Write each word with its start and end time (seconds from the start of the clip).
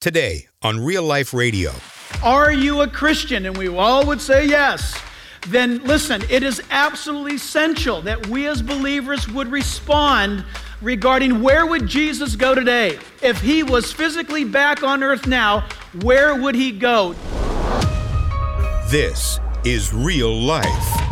Today 0.00 0.46
on 0.62 0.80
Real 0.80 1.02
Life 1.02 1.34
Radio. 1.34 1.72
Are 2.24 2.50
you 2.50 2.80
a 2.80 2.88
Christian? 2.88 3.44
And 3.44 3.54
we 3.54 3.68
all 3.68 4.06
would 4.06 4.18
say 4.18 4.46
yes. 4.46 4.98
Then 5.48 5.84
listen, 5.84 6.22
it 6.30 6.42
is 6.42 6.62
absolutely 6.70 7.34
essential 7.34 8.00
that 8.00 8.28
we 8.28 8.46
as 8.46 8.62
believers 8.62 9.28
would 9.28 9.48
respond 9.48 10.42
regarding 10.80 11.42
where 11.42 11.66
would 11.66 11.86
Jesus 11.86 12.34
go 12.34 12.54
today? 12.54 12.98
If 13.20 13.42
he 13.42 13.62
was 13.62 13.92
physically 13.92 14.42
back 14.42 14.82
on 14.82 15.02
earth 15.02 15.26
now, 15.26 15.68
where 16.00 16.34
would 16.34 16.54
he 16.54 16.72
go? 16.72 17.12
This 18.88 19.38
is 19.64 19.92
Real 19.92 20.34
Life. 20.34 21.09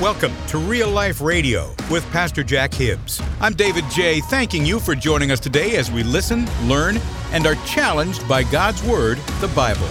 Welcome 0.00 0.32
to 0.46 0.56
Real 0.56 0.88
Life 0.88 1.20
Radio 1.20 1.74
with 1.90 2.10
Pastor 2.10 2.42
Jack 2.42 2.72
Hibbs. 2.72 3.20
I'm 3.38 3.52
David 3.52 3.84
J., 3.90 4.20
thanking 4.20 4.64
you 4.64 4.80
for 4.80 4.94
joining 4.94 5.30
us 5.30 5.38
today 5.38 5.76
as 5.76 5.92
we 5.92 6.02
listen, 6.02 6.48
learn, 6.64 6.98
and 7.32 7.46
are 7.46 7.54
challenged 7.66 8.26
by 8.26 8.42
God's 8.44 8.82
Word, 8.82 9.18
the 9.42 9.48
Bible. 9.48 9.86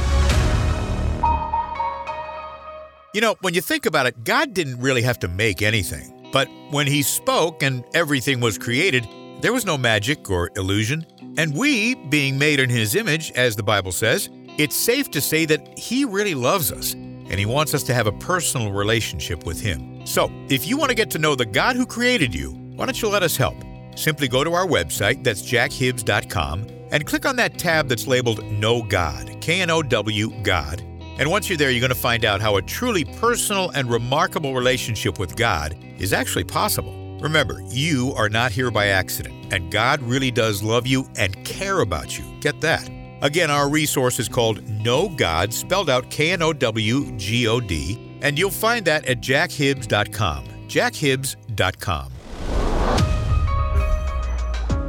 You 3.14 3.22
know, 3.22 3.36
when 3.42 3.54
you 3.54 3.62
think 3.62 3.86
about 3.86 4.08
it, 4.08 4.24
God 4.24 4.56
didn't 4.56 4.82
really 4.82 5.04
have 5.04 5.20
to 5.20 5.28
make 5.28 5.62
anything. 5.62 6.28
But 6.34 6.50
when 6.72 6.88
He 6.88 7.04
spoke 7.04 7.62
and 7.62 7.84
everything 7.94 8.40
was 8.40 8.58
created, 8.58 9.08
there 9.42 9.54
was 9.54 9.64
no 9.64 9.78
magic 9.78 10.28
or 10.32 10.50
illusion. 10.56 11.06
And 11.38 11.56
we, 11.56 11.94
being 11.94 12.40
made 12.40 12.60
in 12.60 12.72
His 12.72 12.96
image, 12.96 13.32
as 13.34 13.56
the 13.56 13.62
Bible 13.62 13.92
says, 13.92 14.28
it's 14.58 14.76
safe 14.76 15.12
to 15.12 15.22
say 15.22 15.46
that 15.46 15.78
He 15.78 16.04
really 16.04 16.34
loves 16.34 16.72
us 16.72 16.94
and 16.94 17.36
He 17.36 17.46
wants 17.46 17.76
us 17.76 17.84
to 17.84 17.94
have 17.94 18.08
a 18.08 18.12
personal 18.14 18.72
relationship 18.72 19.46
with 19.46 19.62
Him. 19.62 19.89
So, 20.06 20.32
if 20.50 20.68
you 20.68 20.78
want 20.78 20.90
to 20.90 20.96
get 20.96 21.10
to 21.12 21.20
know 21.20 21.36
the 21.36 21.46
God 21.46 21.76
who 21.76 21.86
created 21.86 22.34
you, 22.34 22.52
why 22.76 22.86
don't 22.86 23.02
you 23.02 23.10
let 23.10 23.24
us 23.24 23.38
help? 23.38 23.56
Simply 23.96 24.28
go 24.28 24.44
to 24.44 24.54
our 24.54 24.66
website, 24.66 25.24
that's 25.24 25.42
jackhibbs.com, 25.42 26.68
and 26.92 27.06
click 27.06 27.26
on 27.26 27.36
that 27.36 27.58
tab 27.58 27.88
that's 27.90 28.08
labeled 28.08 28.44
Know 28.46 28.82
God, 28.82 29.36
K 29.42 29.62
N 29.62 29.70
O 29.70 29.84
W 29.84 30.32
God. 30.42 30.82
And 31.20 31.30
once 31.30 31.50
you're 31.50 31.58
there, 31.58 31.70
you're 31.70 31.82
going 31.82 31.90
to 31.90 31.96
find 31.96 32.24
out 32.24 32.40
how 32.40 32.56
a 32.56 32.62
truly 32.62 33.04
personal 33.04 33.72
and 33.72 33.92
remarkable 33.92 34.56
relationship 34.56 35.20
with 35.20 35.36
God 35.36 35.76
is 36.00 36.14
actually 36.14 36.46
possible. 36.46 36.96
Remember, 37.20 37.62
you 37.68 38.14
are 38.16 38.30
not 38.30 38.54
here 38.54 38.72
by 38.72 38.88
accident, 38.88 39.54
and 39.54 39.70
God 39.70 40.02
really 40.02 40.32
does 40.32 40.64
love 40.64 40.88
you 40.88 41.10
and 41.18 41.44
care 41.44 41.82
about 41.82 42.18
you. 42.18 42.24
Get 42.40 42.62
that. 42.62 42.90
Again, 43.22 43.52
our 43.52 43.70
resource 43.70 44.18
is 44.18 44.30
called 44.30 44.66
Know 44.70 45.10
God, 45.10 45.54
spelled 45.54 45.90
out 45.90 46.10
K 46.10 46.32
N 46.32 46.42
O 46.42 46.54
W 46.54 47.12
G 47.18 47.48
O 47.48 47.60
D 47.60 48.09
and 48.22 48.38
you'll 48.38 48.50
find 48.50 48.86
that 48.86 49.06
at 49.06 49.22
jackhibbs.com. 49.22 50.46
jackhibbs.com. 50.68 52.12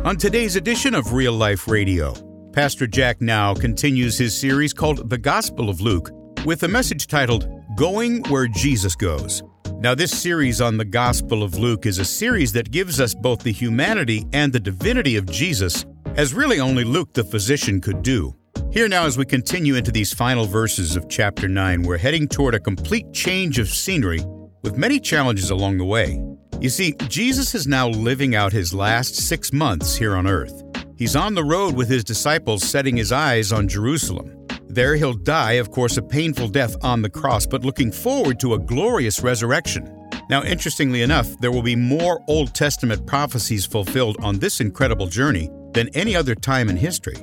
On 0.05 0.17
today's 0.17 0.57
edition 0.57 0.95
of 0.95 1.13
Real 1.13 1.35
Life 1.35 1.69
Radio, 1.69 2.15
Pastor 2.53 2.87
Jack 2.87 3.21
now 3.21 3.55
continues 3.55 4.17
his 4.17 4.39
series 4.39 4.73
called 4.73 5.11
The 5.11 5.19
Gospel 5.19 5.69
of 5.69 5.81
Luke 5.81 6.11
with 6.45 6.63
a 6.63 6.69
message 6.69 7.07
titled 7.07 7.47
Going 7.77 8.23
Where 8.25 8.49
Jesus 8.49 8.97
Goes. 8.97 9.43
Now, 9.75 9.95
this 9.95 10.11
series 10.11 10.61
on 10.61 10.77
the 10.77 10.85
Gospel 10.85 11.43
of 11.43 11.59
Luke 11.59 11.87
is 11.87 11.99
a 11.99 12.05
series 12.05 12.53
that 12.53 12.71
gives 12.71 13.01
us 13.01 13.15
both 13.15 13.43
the 13.43 13.53
humanity 13.53 14.27
and 14.33 14.53
the 14.53 14.61
divinity 14.61 15.17
of 15.17 15.27
Jesus, 15.27 15.85
as 16.17 16.35
really 16.35 16.61
only 16.61 16.85
Luke 16.85 17.13
the 17.13 17.25
physician 17.25 17.81
could 17.81 18.03
do. 18.03 18.35
Here 18.73 18.89
now, 18.89 19.05
as 19.05 19.19
we 19.19 19.25
continue 19.25 19.75
into 19.75 19.91
these 19.91 20.13
final 20.13 20.47
verses 20.47 20.95
of 20.95 21.09
chapter 21.09 21.49
9, 21.49 21.83
we're 21.83 21.99
heading 21.99 22.29
toward 22.29 22.55
a 22.55 22.61
complete 22.61 23.13
change 23.13 23.59
of 23.59 23.69
scenery 23.69 24.21
with 24.63 24.77
many 24.77 25.01
challenges 25.01 25.51
along 25.51 25.79
the 25.79 25.85
way. 25.85 26.23
You 26.61 26.69
see, 26.69 26.95
Jesus 27.09 27.55
is 27.55 27.67
now 27.67 27.89
living 27.89 28.35
out 28.35 28.53
his 28.53 28.73
last 28.73 29.17
six 29.17 29.53
months 29.53 29.97
here 29.97 30.15
on 30.15 30.27
earth. 30.27 30.63
He's 30.97 31.17
on 31.17 31.35
the 31.35 31.43
road 31.43 31.75
with 31.75 31.89
his 31.89 32.05
disciples, 32.05 32.63
setting 32.63 32.97
his 32.97 33.11
eyes 33.11 33.53
on 33.53 33.67
Jerusalem. 33.67 34.47
There 34.69 34.95
he'll 34.95 35.15
die, 35.15 35.55
of 35.55 35.71
course, 35.71 35.97
a 35.97 36.03
painful 36.03 36.49
death 36.49 36.77
on 36.85 37.03
the 37.03 37.11
cross, 37.11 37.47
but 37.47 37.65
looking 37.65 37.91
forward 37.91 38.39
to 38.41 38.55
a 38.55 38.59
glorious 38.59 39.21
resurrection. 39.21 40.09
Now, 40.29 40.45
interestingly 40.45 41.03
enough, 41.03 41.29
there 41.41 41.51
will 41.51 41.63
be 41.63 41.75
more 41.75 42.21
Old 42.29 42.55
Testament 42.55 43.05
prophecies 43.05 43.67
fulfilled 43.67 44.17
on 44.21 44.39
this 44.39 44.61
incredible 44.61 45.09
journey 45.09 45.51
than 45.73 45.89
any 45.89 46.15
other 46.15 46.37
time 46.37 46.69
in 46.69 46.77
history. 46.77 47.17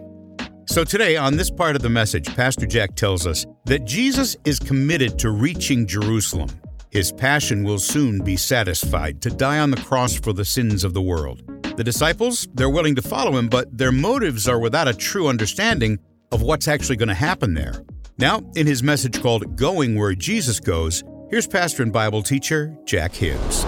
So, 0.69 0.83
today, 0.83 1.15
on 1.15 1.37
this 1.37 1.49
part 1.49 1.77
of 1.77 1.81
the 1.81 1.89
message, 1.89 2.35
Pastor 2.35 2.65
Jack 2.65 2.95
tells 2.95 3.25
us 3.25 3.45
that 3.63 3.85
Jesus 3.85 4.35
is 4.43 4.59
committed 4.59 5.17
to 5.19 5.31
reaching 5.31 5.87
Jerusalem. 5.87 6.49
His 6.91 7.09
passion 7.13 7.63
will 7.63 7.79
soon 7.79 8.21
be 8.21 8.35
satisfied 8.35 9.21
to 9.21 9.29
die 9.29 9.59
on 9.59 9.71
the 9.71 9.81
cross 9.81 10.19
for 10.19 10.33
the 10.33 10.43
sins 10.43 10.83
of 10.83 10.93
the 10.93 11.01
world. 11.01 11.41
The 11.77 11.85
disciples, 11.85 12.49
they're 12.53 12.69
willing 12.69 12.95
to 12.95 13.01
follow 13.01 13.37
him, 13.37 13.47
but 13.47 13.77
their 13.77 13.93
motives 13.93 14.45
are 14.45 14.59
without 14.59 14.89
a 14.89 14.93
true 14.93 15.27
understanding 15.27 15.99
of 16.33 16.41
what's 16.41 16.67
actually 16.67 16.97
going 16.97 17.07
to 17.07 17.15
happen 17.15 17.53
there. 17.53 17.85
Now, 18.17 18.41
in 18.55 18.67
his 18.67 18.83
message 18.83 19.21
called 19.21 19.55
Going 19.55 19.97
Where 19.97 20.15
Jesus 20.15 20.59
Goes, 20.59 21.01
here's 21.29 21.47
pastor 21.47 21.81
and 21.81 21.93
Bible 21.93 22.21
teacher 22.21 22.77
Jack 22.83 23.13
Hibbs. 23.13 23.63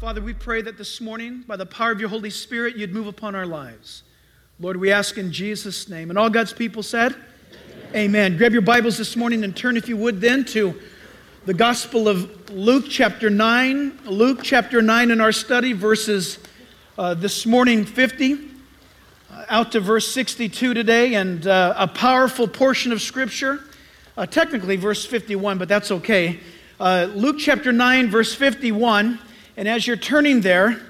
Father, 0.00 0.20
we 0.20 0.34
pray 0.34 0.62
that 0.62 0.78
this 0.78 1.00
morning, 1.00 1.42
by 1.48 1.56
the 1.56 1.66
power 1.66 1.90
of 1.90 1.98
your 1.98 2.10
Holy 2.10 2.30
Spirit, 2.30 2.76
you'd 2.76 2.94
move 2.94 3.08
upon 3.08 3.34
our 3.34 3.46
lives. 3.46 4.04
Lord, 4.60 4.76
we 4.76 4.92
ask 4.92 5.18
in 5.18 5.32
Jesus' 5.32 5.88
name. 5.88 6.10
And 6.10 6.18
all 6.18 6.30
God's 6.30 6.52
people 6.52 6.82
said, 6.82 7.14
Amen. 7.14 7.96
Amen. 7.96 8.36
Grab 8.36 8.52
your 8.52 8.62
Bibles 8.62 8.98
this 8.98 9.16
morning 9.16 9.44
and 9.44 9.56
turn, 9.56 9.76
if 9.76 9.88
you 9.88 9.96
would, 9.96 10.20
then 10.20 10.44
to 10.46 10.78
the 11.46 11.54
Gospel 11.54 12.06
of 12.06 12.50
Luke, 12.50 12.84
chapter 12.88 13.30
9. 13.30 14.00
Luke, 14.04 14.40
chapter 14.42 14.82
9, 14.82 15.10
in 15.10 15.20
our 15.20 15.32
study, 15.32 15.72
verses 15.72 16.38
uh, 16.98 17.14
this 17.14 17.46
morning 17.46 17.84
50 17.84 18.34
uh, 19.30 19.44
out 19.48 19.72
to 19.72 19.80
verse 19.80 20.12
62 20.12 20.74
today, 20.74 21.14
and 21.14 21.46
uh, 21.46 21.74
a 21.76 21.88
powerful 21.88 22.46
portion 22.46 22.92
of 22.92 23.00
Scripture. 23.00 23.64
Uh, 24.16 24.26
technically, 24.26 24.76
verse 24.76 25.04
51, 25.04 25.56
but 25.58 25.68
that's 25.68 25.90
okay. 25.90 26.38
Uh, 26.78 27.08
Luke, 27.14 27.36
chapter 27.38 27.72
9, 27.72 28.10
verse 28.10 28.34
51. 28.34 29.18
And 29.56 29.66
as 29.66 29.86
you're 29.86 29.96
turning 29.96 30.42
there, 30.42 30.80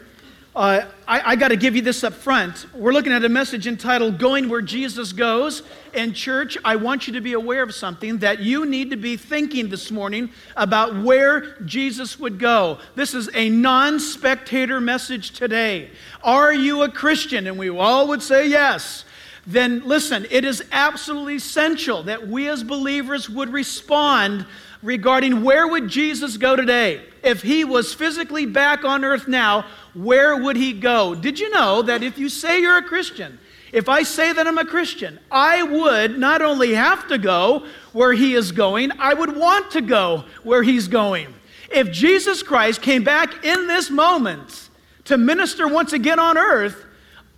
uh, 0.54 0.86
I, 1.08 1.32
I 1.32 1.36
got 1.36 1.48
to 1.48 1.56
give 1.56 1.74
you 1.74 1.80
this 1.80 2.04
up 2.04 2.12
front. 2.12 2.66
We're 2.74 2.92
looking 2.92 3.12
at 3.12 3.24
a 3.24 3.28
message 3.28 3.66
entitled 3.66 4.18
Going 4.18 4.50
Where 4.50 4.60
Jesus 4.60 5.12
Goes. 5.12 5.62
And, 5.94 6.14
church, 6.14 6.58
I 6.62 6.76
want 6.76 7.06
you 7.06 7.14
to 7.14 7.22
be 7.22 7.32
aware 7.32 7.62
of 7.62 7.74
something 7.74 8.18
that 8.18 8.40
you 8.40 8.66
need 8.66 8.90
to 8.90 8.96
be 8.96 9.16
thinking 9.16 9.70
this 9.70 9.90
morning 9.90 10.30
about 10.54 11.02
where 11.02 11.56
Jesus 11.64 12.18
would 12.18 12.38
go. 12.38 12.78
This 12.94 13.14
is 13.14 13.30
a 13.34 13.48
non 13.48 13.98
spectator 13.98 14.78
message 14.78 15.30
today. 15.30 15.90
Are 16.22 16.52
you 16.52 16.82
a 16.82 16.90
Christian? 16.90 17.46
And 17.46 17.58
we 17.58 17.70
all 17.70 18.08
would 18.08 18.22
say 18.22 18.48
yes 18.48 19.04
then 19.44 19.82
listen, 19.84 20.24
it 20.30 20.44
is 20.44 20.62
absolutely 20.70 21.34
essential 21.34 22.04
that 22.04 22.28
we 22.28 22.48
as 22.48 22.62
believers 22.62 23.28
would 23.28 23.52
respond 23.52 24.46
regarding 24.82 25.42
where 25.42 25.66
would 25.66 25.88
Jesus 25.88 26.36
go 26.36 26.56
today? 26.56 27.02
If 27.22 27.42
he 27.42 27.64
was 27.64 27.94
physically 27.94 28.46
back 28.46 28.84
on 28.84 29.04
earth 29.04 29.28
now, 29.28 29.66
where 29.94 30.36
would 30.36 30.56
he 30.56 30.72
go? 30.72 31.14
Did 31.14 31.38
you 31.38 31.50
know 31.50 31.82
that 31.82 32.02
if 32.02 32.18
you 32.18 32.28
say 32.28 32.60
you're 32.60 32.78
a 32.78 32.82
Christian, 32.82 33.38
if 33.72 33.88
I 33.88 34.02
say 34.02 34.32
that 34.32 34.46
I'm 34.46 34.58
a 34.58 34.66
Christian, 34.66 35.18
I 35.30 35.62
would 35.62 36.18
not 36.18 36.42
only 36.42 36.74
have 36.74 37.08
to 37.08 37.16
go 37.16 37.66
where 37.92 38.12
he 38.12 38.34
is 38.34 38.52
going, 38.52 38.90
I 38.98 39.14
would 39.14 39.34
want 39.36 39.70
to 39.72 39.80
go 39.80 40.24
where 40.42 40.62
he's 40.62 40.88
going. 40.88 41.32
If 41.70 41.90
Jesus 41.90 42.42
Christ 42.42 42.82
came 42.82 43.02
back 43.02 43.44
in 43.44 43.66
this 43.66 43.88
moment 43.88 44.68
to 45.04 45.16
minister 45.16 45.66
once 45.68 45.94
again 45.94 46.18
on 46.18 46.36
earth, 46.36 46.84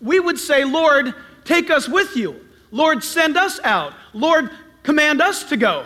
we 0.00 0.18
would 0.18 0.38
say, 0.38 0.64
Lord, 0.64 1.14
take 1.44 1.70
us 1.70 1.88
with 1.88 2.16
you. 2.16 2.44
Lord, 2.72 3.04
send 3.04 3.36
us 3.36 3.60
out. 3.62 3.94
Lord, 4.12 4.50
command 4.82 5.22
us 5.22 5.44
to 5.44 5.56
go. 5.56 5.84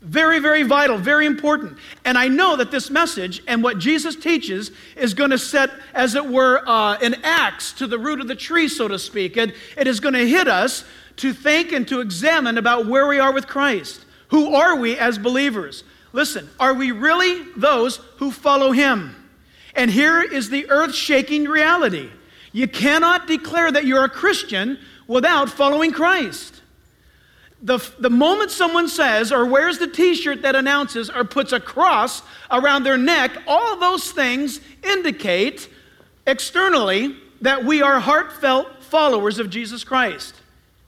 Very, 0.00 0.38
very 0.38 0.62
vital, 0.62 0.96
very 0.96 1.26
important. 1.26 1.76
And 2.04 2.16
I 2.16 2.28
know 2.28 2.56
that 2.56 2.70
this 2.70 2.88
message 2.88 3.42
and 3.48 3.62
what 3.62 3.78
Jesus 3.78 4.14
teaches 4.14 4.70
is 4.96 5.12
going 5.12 5.30
to 5.30 5.38
set, 5.38 5.70
as 5.92 6.14
it 6.14 6.24
were, 6.24 6.62
uh, 6.66 6.98
an 6.98 7.16
axe 7.24 7.72
to 7.74 7.86
the 7.88 7.98
root 7.98 8.20
of 8.20 8.28
the 8.28 8.36
tree, 8.36 8.68
so 8.68 8.86
to 8.86 8.98
speak. 8.98 9.36
And 9.36 9.52
it 9.76 9.88
is 9.88 9.98
going 9.98 10.14
to 10.14 10.28
hit 10.28 10.46
us 10.46 10.84
to 11.16 11.32
think 11.32 11.72
and 11.72 11.86
to 11.88 12.00
examine 12.00 12.58
about 12.58 12.86
where 12.86 13.08
we 13.08 13.18
are 13.18 13.32
with 13.32 13.48
Christ. 13.48 14.04
Who 14.28 14.54
are 14.54 14.76
we 14.76 14.96
as 14.96 15.18
believers? 15.18 15.82
Listen, 16.12 16.48
are 16.60 16.74
we 16.74 16.92
really 16.92 17.42
those 17.56 17.96
who 18.18 18.30
follow 18.30 18.70
Him? 18.70 19.16
And 19.74 19.90
here 19.90 20.22
is 20.22 20.48
the 20.48 20.70
earth 20.70 20.94
shaking 20.94 21.44
reality 21.44 22.10
you 22.52 22.66
cannot 22.66 23.26
declare 23.26 23.70
that 23.70 23.84
you're 23.84 24.04
a 24.04 24.08
Christian 24.08 24.78
without 25.06 25.50
following 25.50 25.92
Christ. 25.92 26.57
The, 27.62 27.78
the 27.98 28.10
moment 28.10 28.52
someone 28.52 28.88
says 28.88 29.32
or 29.32 29.44
wears 29.44 29.78
the 29.78 29.88
t 29.88 30.14
shirt 30.14 30.42
that 30.42 30.54
announces 30.54 31.10
or 31.10 31.24
puts 31.24 31.52
a 31.52 31.58
cross 31.58 32.22
around 32.50 32.84
their 32.84 32.96
neck, 32.96 33.32
all 33.46 33.76
those 33.78 34.12
things 34.12 34.60
indicate 34.84 35.68
externally 36.26 37.16
that 37.40 37.64
we 37.64 37.82
are 37.82 37.98
heartfelt 37.98 38.82
followers 38.82 39.38
of 39.38 39.50
Jesus 39.50 39.82
Christ. 39.82 40.34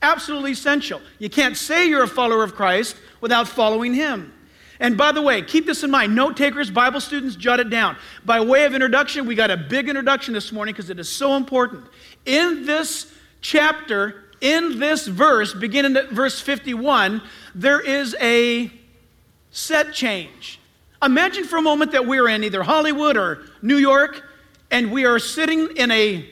Absolutely 0.01 0.51
essential. 0.51 1.01
You 1.19 1.29
can't 1.29 1.55
say 1.55 1.87
you're 1.87 2.03
a 2.03 2.07
follower 2.07 2.43
of 2.43 2.55
Christ 2.55 2.95
without 3.19 3.47
following 3.47 3.93
Him. 3.93 4.33
And 4.79 4.97
by 4.97 5.11
the 5.11 5.21
way, 5.21 5.43
keep 5.43 5.67
this 5.67 5.83
in 5.83 5.91
mind. 5.91 6.15
Note 6.15 6.35
takers, 6.35 6.71
Bible 6.71 6.99
students, 6.99 7.35
jot 7.35 7.59
it 7.59 7.69
down. 7.69 7.95
By 8.25 8.41
way 8.41 8.65
of 8.65 8.73
introduction, 8.73 9.27
we 9.27 9.35
got 9.35 9.51
a 9.51 9.57
big 9.57 9.89
introduction 9.89 10.33
this 10.33 10.51
morning 10.51 10.73
because 10.73 10.89
it 10.89 10.99
is 10.99 11.07
so 11.07 11.35
important. 11.35 11.85
In 12.25 12.65
this 12.65 13.13
chapter, 13.41 14.23
in 14.41 14.79
this 14.79 15.07
verse, 15.07 15.53
beginning 15.53 15.95
at 15.95 16.09
verse 16.09 16.41
51, 16.41 17.21
there 17.55 17.79
is 17.79 18.15
a 18.19 18.71
set 19.51 19.93
change. 19.93 20.59
Imagine 21.03 21.45
for 21.45 21.57
a 21.57 21.61
moment 21.61 21.91
that 21.93 22.05
we're 22.05 22.27
in 22.27 22.43
either 22.43 22.63
Hollywood 22.63 23.17
or 23.17 23.43
New 23.61 23.77
York, 23.77 24.23
and 24.71 24.91
we 24.91 25.05
are 25.05 25.19
sitting 25.19 25.75
in 25.77 25.91
a 25.91 26.27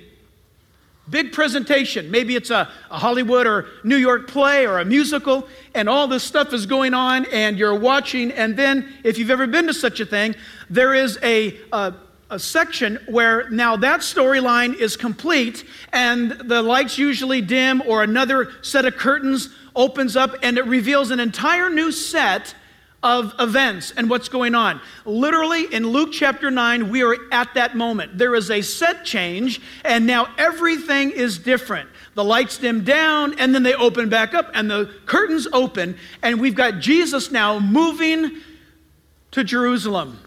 big 1.10 1.32
presentation. 1.32 2.12
Maybe 2.12 2.36
it's 2.36 2.50
a, 2.50 2.70
a, 2.92 2.98
Hollywood 2.98 3.48
or 3.48 3.68
New 3.84 3.96
York 3.96 4.28
play 4.28 4.68
or 4.68 4.80
a 4.80 4.86
musical, 4.86 5.48
and 5.74 5.90
all 5.90 6.08
this 6.08 6.24
stuff 6.24 6.54
is 6.54 6.66
going 6.66 6.94
on, 6.94 7.26
and 7.32 7.58
you're 7.58 7.78
watching. 7.78 8.32
And 8.32 8.56
then, 8.56 8.94
if 9.04 9.18
you've 9.18 9.32
ever 9.32 9.48
been 9.48 9.68
to 9.68 9.74
such 9.74 10.00
a 10.00 10.06
thing, 10.06 10.36
there 10.70 10.94
is 10.94 11.18
a, 11.24 11.58
a, 11.72 11.94
a 12.30 12.40
section 12.40 13.00
where 13.08 13.50
now 13.50 13.76
that 13.78 14.02
storyline 14.02 14.76
is 14.76 14.96
complete, 14.96 15.66
and 15.92 16.32
the 16.32 16.62
lights 16.62 16.98
usually 16.98 17.42
dim, 17.42 17.82
or 17.86 18.04
another 18.04 18.52
set 18.62 18.86
of 18.86 18.96
curtains 18.96 19.50
opens 19.76 20.16
up, 20.16 20.36
and 20.44 20.58
it 20.58 20.66
reveals 20.66 21.12
an 21.12 21.20
entire 21.20 21.70
new 21.70 21.92
set 21.92 22.54
of 23.02 23.34
events 23.40 23.94
and 23.96 24.10
what's 24.10 24.28
going 24.28 24.54
on. 24.54 24.82
Literally, 25.06 25.74
in 25.74 25.88
Luke 25.88 26.10
chapter 26.12 26.52
9, 26.52 26.90
we 26.90 27.02
are 27.02 27.16
at 27.32 27.54
that 27.54 27.76
moment. 27.76 28.18
There 28.18 28.36
is 28.36 28.52
a 28.52 28.62
set 28.62 29.06
change, 29.06 29.62
and 29.86 30.06
now 30.06 30.28
everything 30.38 31.12
is 31.12 31.38
different. 31.38 31.90
The 32.16 32.24
lights 32.24 32.58
dim 32.58 32.84
down, 32.84 33.40
and 33.40 33.56
then 33.56 33.64
they 33.64 33.74
open 33.74 34.10
back 34.10 34.34
up, 34.34 34.52
and 34.54 34.70
the 34.70 34.94
curtains 35.06 35.48
open, 35.54 35.98
and 36.22 36.42
we've 36.42 36.56
got 36.56 36.80
Jesus 36.80 37.32
now 37.32 37.58
moving 37.60 38.42
to 39.32 39.44
Jerusalem. 39.44 40.20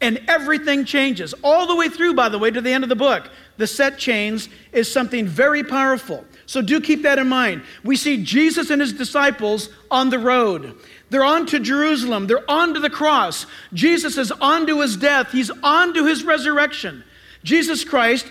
And 0.00 0.22
everything 0.28 0.86
changes. 0.86 1.34
All 1.44 1.66
the 1.66 1.76
way 1.76 1.88
through, 1.88 2.14
by 2.14 2.30
the 2.30 2.38
way, 2.38 2.50
to 2.50 2.60
the 2.60 2.72
end 2.72 2.84
of 2.84 2.88
the 2.88 2.96
book. 2.96 3.30
The 3.58 3.66
set 3.66 3.98
chains 3.98 4.48
is 4.72 4.90
something 4.90 5.26
very 5.26 5.62
powerful. 5.62 6.24
So 6.46 6.62
do 6.62 6.80
keep 6.80 7.02
that 7.02 7.18
in 7.18 7.28
mind. 7.28 7.62
We 7.84 7.96
see 7.96 8.24
Jesus 8.24 8.70
and 8.70 8.80
his 8.80 8.94
disciples 8.94 9.68
on 9.90 10.08
the 10.08 10.18
road. 10.18 10.74
They're 11.10 11.22
on 11.24 11.44
to 11.46 11.60
Jerusalem. 11.60 12.26
They're 12.26 12.50
on 12.50 12.72
to 12.74 12.80
the 12.80 12.88
cross. 12.88 13.44
Jesus 13.74 14.16
is 14.16 14.32
on 14.32 14.66
to 14.68 14.80
his 14.80 14.96
death. 14.96 15.32
He's 15.32 15.50
on 15.62 15.92
to 15.94 16.06
his 16.06 16.24
resurrection. 16.24 17.04
Jesus 17.44 17.84
Christ, 17.84 18.26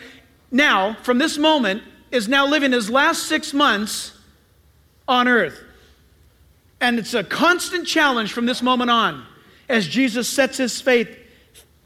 now, 0.51 0.95
from 1.03 1.19
this 1.19 1.37
moment, 1.37 1.83
is 2.09 2.27
now 2.27 2.47
living 2.47 2.71
his 2.71 2.89
last 2.89 3.27
six 3.27 3.53
months 3.53 4.13
on 5.07 5.27
earth. 5.27 5.61
And 6.81 6.97
it's 6.97 7.13
a 7.13 7.23
constant 7.23 7.85
challenge 7.85 8.33
from 8.33 8.45
this 8.45 8.61
moment 8.61 8.89
on 8.89 9.25
as 9.67 9.87
Jesus 9.87 10.27
sets 10.27 10.57
his 10.57 10.81
faith 10.81 11.18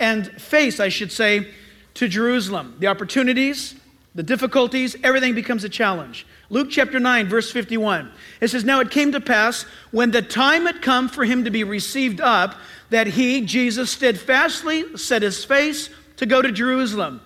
and 0.04 0.30
face, 0.34 0.82
I 0.82 0.90
should 0.90 1.14
say, 1.14 1.48
to 1.94 2.10
Jerusalem. 2.10 2.76
The 2.80 2.88
opportunities, 2.88 3.74
the 4.14 4.22
difficulties, 4.22 4.98
everything 5.02 5.34
becomes 5.34 5.64
a 5.64 5.70
challenge. 5.70 6.28
Luke 6.50 6.68
chapter 6.70 7.00
9, 7.00 7.30
verse 7.30 7.50
51. 7.52 8.12
It 8.42 8.50
says, 8.50 8.66
Now 8.66 8.82
it 8.82 8.92
came 8.92 9.14
to 9.14 9.22
pass 9.22 9.64
when 9.92 10.12
the 10.12 10.22
time 10.22 10.66
had 10.66 10.82
come 10.82 11.08
for 11.08 11.24
him 11.24 11.46
to 11.46 11.52
be 11.52 11.64
received 11.64 12.20
up, 12.20 12.56
that 12.90 13.08
he, 13.08 13.46
Jesus, 13.46 13.92
steadfastly 13.92 14.98
set 14.98 15.22
his 15.22 15.46
face 15.46 15.90
to 16.18 16.26
go 16.26 16.42
to 16.42 16.52
Jerusalem. 16.52 17.22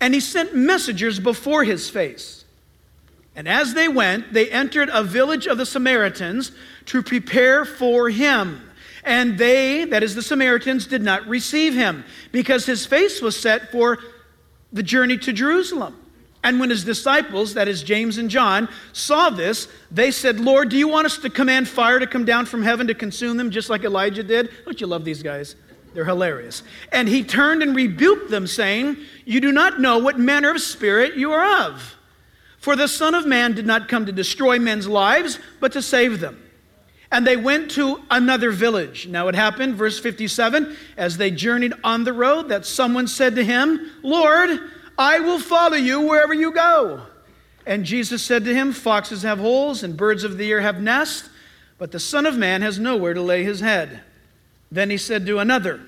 And 0.00 0.12
he 0.12 0.18
sent 0.18 0.54
messengers 0.54 1.20
before 1.20 1.62
his 1.62 1.88
face. 1.88 2.44
And 3.36 3.46
as 3.46 3.74
they 3.74 3.86
went, 3.86 4.32
they 4.32 4.50
entered 4.50 4.90
a 4.92 5.04
village 5.04 5.46
of 5.46 5.58
the 5.58 5.66
Samaritans 5.66 6.50
to 6.86 7.04
prepare 7.04 7.64
for 7.64 8.10
him. 8.10 8.65
And 9.06 9.38
they, 9.38 9.84
that 9.84 10.02
is 10.02 10.16
the 10.16 10.20
Samaritans, 10.20 10.86
did 10.86 11.00
not 11.00 11.26
receive 11.28 11.74
him 11.74 12.04
because 12.32 12.66
his 12.66 12.84
face 12.84 13.22
was 13.22 13.38
set 13.38 13.70
for 13.70 13.98
the 14.72 14.82
journey 14.82 15.16
to 15.18 15.32
Jerusalem. 15.32 15.96
And 16.42 16.60
when 16.60 16.70
his 16.70 16.84
disciples, 16.84 17.54
that 17.54 17.68
is 17.68 17.82
James 17.82 18.18
and 18.18 18.28
John, 18.28 18.68
saw 18.92 19.30
this, 19.30 19.68
they 19.90 20.10
said, 20.10 20.40
Lord, 20.40 20.68
do 20.68 20.76
you 20.76 20.88
want 20.88 21.06
us 21.06 21.18
to 21.18 21.30
command 21.30 21.68
fire 21.68 21.98
to 21.98 22.06
come 22.06 22.24
down 22.24 22.46
from 22.46 22.62
heaven 22.62 22.88
to 22.88 22.94
consume 22.94 23.36
them 23.36 23.50
just 23.50 23.70
like 23.70 23.84
Elijah 23.84 24.22
did? 24.22 24.50
Don't 24.64 24.80
you 24.80 24.86
love 24.86 25.04
these 25.04 25.22
guys? 25.22 25.56
They're 25.94 26.04
hilarious. 26.04 26.62
And 26.92 27.08
he 27.08 27.24
turned 27.24 27.62
and 27.62 27.74
rebuked 27.74 28.30
them, 28.30 28.46
saying, 28.46 28.96
You 29.24 29.40
do 29.40 29.50
not 29.50 29.80
know 29.80 29.98
what 29.98 30.18
manner 30.18 30.50
of 30.50 30.60
spirit 30.60 31.16
you 31.16 31.32
are 31.32 31.64
of. 31.66 31.96
For 32.58 32.76
the 32.76 32.88
Son 32.88 33.14
of 33.14 33.24
Man 33.24 33.54
did 33.54 33.66
not 33.66 33.88
come 33.88 34.06
to 34.06 34.12
destroy 34.12 34.58
men's 34.58 34.86
lives, 34.86 35.38
but 35.58 35.72
to 35.72 35.80
save 35.80 36.20
them. 36.20 36.42
And 37.10 37.26
they 37.26 37.36
went 37.36 37.70
to 37.72 38.02
another 38.10 38.50
village. 38.50 39.06
Now 39.06 39.28
it 39.28 39.34
happened, 39.34 39.76
verse 39.76 39.98
57, 39.98 40.76
as 40.96 41.16
they 41.16 41.30
journeyed 41.30 41.74
on 41.84 42.04
the 42.04 42.12
road, 42.12 42.48
that 42.48 42.66
someone 42.66 43.06
said 43.06 43.36
to 43.36 43.44
him, 43.44 43.90
Lord, 44.02 44.58
I 44.98 45.20
will 45.20 45.38
follow 45.38 45.76
you 45.76 46.00
wherever 46.00 46.34
you 46.34 46.52
go. 46.52 47.02
And 47.64 47.84
Jesus 47.84 48.22
said 48.22 48.44
to 48.44 48.54
him, 48.54 48.72
Foxes 48.72 49.22
have 49.22 49.38
holes 49.38 49.82
and 49.82 49.96
birds 49.96 50.24
of 50.24 50.36
the 50.38 50.50
air 50.50 50.60
have 50.60 50.80
nests, 50.80 51.28
but 51.78 51.92
the 51.92 52.00
Son 52.00 52.26
of 52.26 52.36
Man 52.36 52.62
has 52.62 52.78
nowhere 52.78 53.14
to 53.14 53.22
lay 53.22 53.44
his 53.44 53.60
head. 53.60 54.00
Then 54.70 54.90
he 54.90 54.98
said 54.98 55.26
to 55.26 55.38
another, 55.38 55.80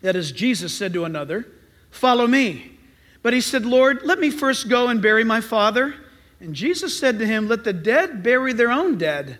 that 0.00 0.16
is, 0.16 0.32
Jesus 0.32 0.74
said 0.74 0.92
to 0.92 1.04
another, 1.04 1.46
Follow 1.90 2.26
me. 2.26 2.72
But 3.22 3.32
he 3.32 3.40
said, 3.40 3.66
Lord, 3.66 4.02
let 4.04 4.20
me 4.20 4.30
first 4.30 4.68
go 4.68 4.88
and 4.88 5.02
bury 5.02 5.24
my 5.24 5.40
father. 5.40 5.94
And 6.40 6.54
Jesus 6.54 6.96
said 6.96 7.18
to 7.18 7.26
him, 7.26 7.48
Let 7.48 7.64
the 7.64 7.72
dead 7.72 8.22
bury 8.22 8.52
their 8.52 8.70
own 8.70 8.96
dead, 8.96 9.38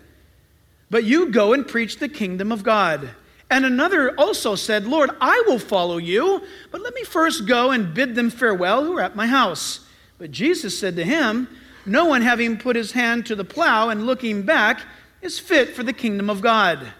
but 0.89 1.03
you 1.03 1.29
go 1.31 1.53
and 1.53 1.67
preach 1.67 1.97
the 1.97 2.09
kingdom 2.09 2.51
of 2.51 2.63
God. 2.63 3.09
And 3.51 3.65
another 3.65 4.11
also 4.11 4.55
said, 4.55 4.85
Lord, 4.85 5.09
I 5.19 5.43
will 5.47 5.59
follow 5.59 5.97
you, 5.97 6.41
but 6.71 6.81
let 6.81 6.93
me 6.93 7.03
first 7.03 7.47
go 7.47 7.71
and 7.71 7.93
bid 7.93 8.15
them 8.15 8.29
farewell 8.29 8.83
who 8.83 8.97
are 8.97 9.01
at 9.01 9.15
my 9.15 9.27
house. 9.27 9.81
But 10.19 10.31
Jesus 10.31 10.77
said 10.77 10.95
to 10.97 11.03
him, 11.03 11.47
No 11.85 12.05
one 12.05 12.21
having 12.21 12.57
put 12.57 12.75
his 12.75 12.91
hand 12.91 13.25
to 13.25 13.35
the 13.35 13.43
plow 13.43 13.89
and 13.89 14.05
looking 14.05 14.43
back 14.43 14.81
is 15.21 15.39
fit 15.39 15.75
for 15.75 15.83
the 15.83 15.93
kingdom 15.93 16.29
of 16.29 16.41
God. 16.41 16.93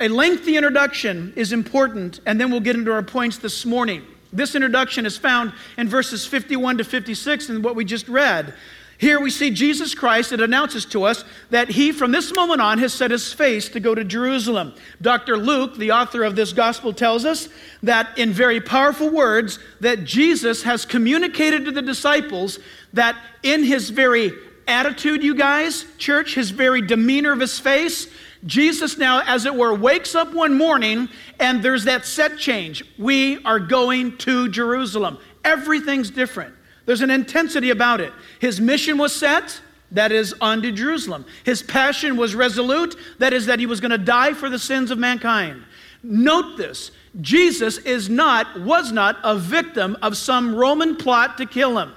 A 0.00 0.08
lengthy 0.08 0.56
introduction 0.56 1.32
is 1.36 1.52
important, 1.52 2.20
and 2.26 2.40
then 2.40 2.50
we'll 2.50 2.60
get 2.60 2.74
into 2.74 2.92
our 2.92 3.02
points 3.02 3.38
this 3.38 3.64
morning. 3.64 4.02
This 4.32 4.54
introduction 4.54 5.04
is 5.04 5.18
found 5.18 5.52
in 5.76 5.88
verses 5.88 6.26
51 6.26 6.78
to 6.78 6.84
56 6.84 7.50
in 7.50 7.62
what 7.62 7.76
we 7.76 7.84
just 7.84 8.08
read. 8.08 8.54
Here 9.02 9.18
we 9.18 9.30
see 9.30 9.50
Jesus 9.50 9.96
Christ. 9.96 10.30
It 10.30 10.40
announces 10.40 10.84
to 10.84 11.02
us 11.02 11.24
that 11.50 11.68
he, 11.68 11.90
from 11.90 12.12
this 12.12 12.32
moment 12.32 12.60
on, 12.60 12.78
has 12.78 12.94
set 12.94 13.10
his 13.10 13.32
face 13.32 13.68
to 13.70 13.80
go 13.80 13.96
to 13.96 14.04
Jerusalem. 14.04 14.74
Dr. 15.00 15.36
Luke, 15.36 15.76
the 15.76 15.90
author 15.90 16.22
of 16.22 16.36
this 16.36 16.52
gospel, 16.52 16.92
tells 16.92 17.24
us 17.24 17.48
that 17.82 18.16
in 18.16 18.32
very 18.32 18.60
powerful 18.60 19.10
words, 19.10 19.58
that 19.80 20.04
Jesus 20.04 20.62
has 20.62 20.84
communicated 20.84 21.64
to 21.64 21.72
the 21.72 21.82
disciples 21.82 22.60
that 22.92 23.16
in 23.42 23.64
his 23.64 23.90
very 23.90 24.34
attitude, 24.68 25.24
you 25.24 25.34
guys, 25.34 25.84
church, 25.98 26.36
his 26.36 26.50
very 26.50 26.80
demeanor 26.80 27.32
of 27.32 27.40
his 27.40 27.58
face, 27.58 28.06
Jesus 28.46 28.98
now, 28.98 29.20
as 29.26 29.46
it 29.46 29.54
were, 29.56 29.74
wakes 29.74 30.14
up 30.14 30.32
one 30.32 30.56
morning 30.56 31.08
and 31.40 31.60
there's 31.60 31.86
that 31.86 32.06
set 32.06 32.38
change. 32.38 32.84
We 32.96 33.42
are 33.42 33.58
going 33.58 34.18
to 34.18 34.48
Jerusalem. 34.48 35.18
Everything's 35.44 36.08
different. 36.08 36.54
There's 36.86 37.00
an 37.00 37.10
intensity 37.10 37.70
about 37.70 38.00
it. 38.00 38.12
His 38.40 38.60
mission 38.60 38.98
was 38.98 39.14
set, 39.14 39.60
that 39.92 40.10
is, 40.10 40.34
unto 40.40 40.72
Jerusalem. 40.72 41.24
His 41.44 41.62
passion 41.62 42.16
was 42.16 42.34
resolute, 42.34 42.96
that 43.18 43.32
is, 43.32 43.46
that 43.46 43.58
he 43.58 43.66
was 43.66 43.80
going 43.80 43.90
to 43.90 43.98
die 43.98 44.32
for 44.32 44.48
the 44.48 44.58
sins 44.58 44.90
of 44.90 44.98
mankind. 44.98 45.62
Note 46.02 46.56
this 46.56 46.90
Jesus 47.20 47.78
is 47.78 48.08
not, 48.08 48.60
was 48.60 48.90
not 48.90 49.18
a 49.22 49.36
victim 49.36 49.96
of 50.02 50.16
some 50.16 50.54
Roman 50.54 50.96
plot 50.96 51.36
to 51.38 51.46
kill 51.46 51.78
him. 51.78 51.92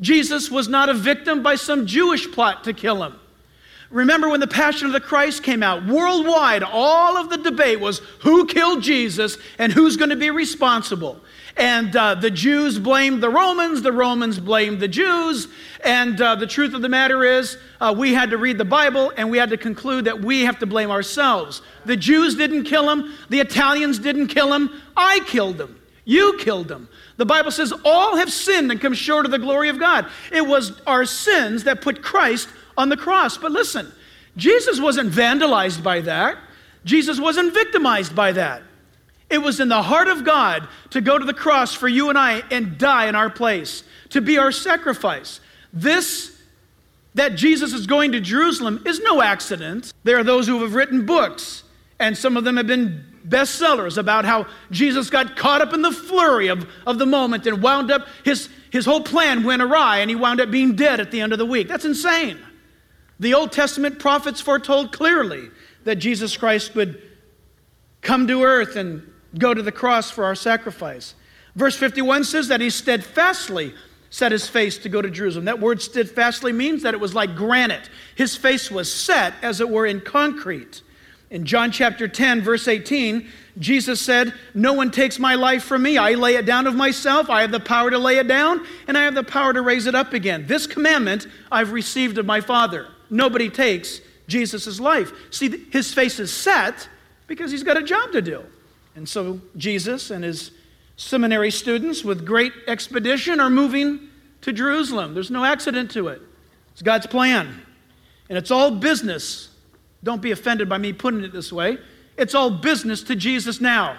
Jesus 0.00 0.50
was 0.50 0.68
not 0.68 0.88
a 0.88 0.94
victim 0.94 1.42
by 1.42 1.54
some 1.54 1.86
Jewish 1.86 2.30
plot 2.30 2.64
to 2.64 2.72
kill 2.72 3.02
him. 3.02 3.18
Remember 3.90 4.28
when 4.28 4.40
the 4.40 4.46
Passion 4.46 4.86
of 4.86 4.92
the 4.92 5.00
Christ 5.00 5.42
came 5.42 5.62
out? 5.62 5.86
Worldwide, 5.86 6.62
all 6.62 7.16
of 7.16 7.30
the 7.30 7.38
debate 7.38 7.80
was 7.80 8.00
who 8.20 8.46
killed 8.46 8.82
Jesus 8.82 9.38
and 9.58 9.72
who's 9.72 9.96
going 9.96 10.10
to 10.10 10.16
be 10.16 10.30
responsible. 10.30 11.20
And 11.58 11.94
uh, 11.96 12.14
the 12.14 12.30
Jews 12.30 12.78
blamed 12.78 13.20
the 13.20 13.28
Romans, 13.28 13.82
the 13.82 13.92
Romans 13.92 14.38
blamed 14.38 14.78
the 14.78 14.86
Jews. 14.86 15.48
And 15.84 16.20
uh, 16.20 16.36
the 16.36 16.46
truth 16.46 16.72
of 16.72 16.82
the 16.82 16.88
matter 16.88 17.24
is, 17.24 17.58
uh, 17.80 17.92
we 17.96 18.14
had 18.14 18.30
to 18.30 18.38
read 18.38 18.58
the 18.58 18.64
Bible 18.64 19.12
and 19.16 19.28
we 19.28 19.38
had 19.38 19.50
to 19.50 19.56
conclude 19.56 20.04
that 20.04 20.20
we 20.20 20.42
have 20.42 20.60
to 20.60 20.66
blame 20.66 20.90
ourselves. 20.90 21.60
The 21.84 21.96
Jews 21.96 22.36
didn't 22.36 22.64
kill 22.64 22.88
him, 22.88 23.12
the 23.28 23.40
Italians 23.40 23.98
didn't 23.98 24.28
kill 24.28 24.52
him, 24.52 24.70
I 24.96 25.20
killed 25.26 25.60
him. 25.60 25.80
You 26.04 26.38
killed 26.38 26.70
him. 26.70 26.88
The 27.18 27.26
Bible 27.26 27.50
says 27.50 27.72
all 27.84 28.16
have 28.16 28.32
sinned 28.32 28.70
and 28.70 28.80
come 28.80 28.94
short 28.94 29.26
of 29.26 29.32
the 29.32 29.38
glory 29.38 29.68
of 29.68 29.80
God. 29.80 30.06
It 30.32 30.46
was 30.46 30.80
our 30.86 31.04
sins 31.04 31.64
that 31.64 31.82
put 31.82 32.02
Christ 32.02 32.48
on 32.78 32.88
the 32.88 32.96
cross. 32.96 33.36
But 33.36 33.52
listen, 33.52 33.92
Jesus 34.36 34.80
wasn't 34.80 35.12
vandalized 35.12 35.82
by 35.82 36.00
that. 36.02 36.38
Jesus 36.84 37.20
wasn't 37.20 37.52
victimized 37.52 38.14
by 38.14 38.32
that. 38.32 38.62
It 39.30 39.38
was 39.38 39.60
in 39.60 39.68
the 39.68 39.82
heart 39.82 40.08
of 40.08 40.24
God 40.24 40.68
to 40.90 41.00
go 41.00 41.18
to 41.18 41.24
the 41.24 41.34
cross 41.34 41.74
for 41.74 41.88
you 41.88 42.08
and 42.08 42.18
I 42.18 42.42
and 42.50 42.78
die 42.78 43.08
in 43.08 43.14
our 43.14 43.28
place, 43.28 43.82
to 44.10 44.20
be 44.20 44.38
our 44.38 44.50
sacrifice. 44.50 45.40
This, 45.72 46.40
that 47.14 47.34
Jesus 47.34 47.74
is 47.74 47.86
going 47.86 48.12
to 48.12 48.20
Jerusalem, 48.20 48.82
is 48.86 49.00
no 49.00 49.20
accident. 49.20 49.92
There 50.04 50.18
are 50.18 50.24
those 50.24 50.46
who 50.46 50.62
have 50.62 50.74
written 50.74 51.04
books, 51.04 51.62
and 51.98 52.16
some 52.16 52.36
of 52.36 52.44
them 52.44 52.56
have 52.56 52.66
been 52.66 53.04
bestsellers 53.28 53.98
about 53.98 54.24
how 54.24 54.46
Jesus 54.70 55.10
got 55.10 55.36
caught 55.36 55.60
up 55.60 55.74
in 55.74 55.82
the 55.82 55.92
flurry 55.92 56.48
of, 56.48 56.66
of 56.86 56.98
the 56.98 57.04
moment 57.04 57.46
and 57.46 57.62
wound 57.62 57.90
up 57.90 58.06
his, 58.24 58.48
his 58.70 58.86
whole 58.86 59.02
plan 59.02 59.44
went 59.44 59.60
awry 59.60 59.98
and 59.98 60.08
he 60.08 60.16
wound 60.16 60.40
up 60.40 60.50
being 60.50 60.74
dead 60.74 61.00
at 61.00 61.10
the 61.10 61.20
end 61.20 61.32
of 61.32 61.38
the 61.38 61.44
week. 61.44 61.68
That's 61.68 61.84
insane. 61.84 62.38
The 63.20 63.34
Old 63.34 63.52
Testament 63.52 63.98
prophets 63.98 64.40
foretold 64.40 64.92
clearly 64.92 65.50
that 65.84 65.96
Jesus 65.96 66.36
Christ 66.36 66.74
would 66.74 67.02
come 68.00 68.26
to 68.28 68.44
earth 68.44 68.76
and 68.76 69.02
go 69.36 69.52
to 69.52 69.62
the 69.62 69.72
cross 69.72 70.10
for 70.10 70.24
our 70.24 70.34
sacrifice. 70.34 71.14
Verse 71.54 71.76
51 71.76 72.24
says 72.24 72.48
that 72.48 72.60
he 72.60 72.70
steadfastly 72.70 73.74
set 74.10 74.32
his 74.32 74.48
face 74.48 74.78
to 74.78 74.88
go 74.88 75.02
to 75.02 75.10
Jerusalem. 75.10 75.44
That 75.44 75.60
word 75.60 75.82
steadfastly 75.82 76.52
means 76.52 76.82
that 76.82 76.94
it 76.94 77.00
was 77.00 77.14
like 77.14 77.36
granite. 77.36 77.90
His 78.14 78.36
face 78.36 78.70
was 78.70 78.92
set, 78.92 79.34
as 79.42 79.60
it 79.60 79.68
were, 79.68 79.86
in 79.86 80.00
concrete. 80.00 80.82
In 81.30 81.44
John 81.44 81.70
chapter 81.70 82.08
10, 82.08 82.40
verse 82.40 82.68
18, 82.68 83.28
Jesus 83.58 84.00
said, 84.00 84.32
No 84.54 84.72
one 84.72 84.90
takes 84.90 85.18
my 85.18 85.34
life 85.34 85.64
from 85.64 85.82
me. 85.82 85.98
I 85.98 86.12
lay 86.12 86.36
it 86.36 86.46
down 86.46 86.66
of 86.66 86.74
myself. 86.74 87.28
I 87.28 87.42
have 87.42 87.50
the 87.50 87.60
power 87.60 87.90
to 87.90 87.98
lay 87.98 88.16
it 88.16 88.28
down, 88.28 88.64
and 88.86 88.96
I 88.96 89.04
have 89.04 89.14
the 89.14 89.24
power 89.24 89.52
to 89.52 89.60
raise 89.60 89.86
it 89.86 89.94
up 89.94 90.14
again. 90.14 90.46
This 90.46 90.66
commandment 90.66 91.26
I've 91.52 91.72
received 91.72 92.16
of 92.16 92.24
my 92.24 92.40
Father. 92.40 92.86
Nobody 93.10 93.50
takes 93.50 94.00
Jesus' 94.26 94.80
life. 94.80 95.12
See, 95.30 95.66
his 95.70 95.92
face 95.92 96.18
is 96.18 96.32
set 96.32 96.88
because 97.26 97.50
he's 97.50 97.62
got 97.62 97.76
a 97.76 97.82
job 97.82 98.12
to 98.12 98.22
do. 98.22 98.44
And 98.94 99.08
so 99.08 99.40
Jesus 99.56 100.10
and 100.10 100.24
his 100.24 100.50
seminary 100.96 101.50
students, 101.50 102.04
with 102.04 102.26
great 102.26 102.52
expedition, 102.66 103.40
are 103.40 103.50
moving 103.50 104.08
to 104.42 104.52
Jerusalem. 104.52 105.14
There's 105.14 105.30
no 105.30 105.44
accident 105.44 105.90
to 105.92 106.08
it, 106.08 106.20
it's 106.72 106.82
God's 106.82 107.06
plan. 107.06 107.62
And 108.28 108.36
it's 108.36 108.50
all 108.50 108.72
business. 108.72 109.48
Don't 110.04 110.20
be 110.20 110.32
offended 110.32 110.68
by 110.68 110.76
me 110.76 110.92
putting 110.92 111.24
it 111.24 111.32
this 111.32 111.50
way. 111.50 111.78
It's 112.18 112.34
all 112.34 112.50
business 112.50 113.02
to 113.04 113.16
Jesus 113.16 113.58
now. 113.58 113.98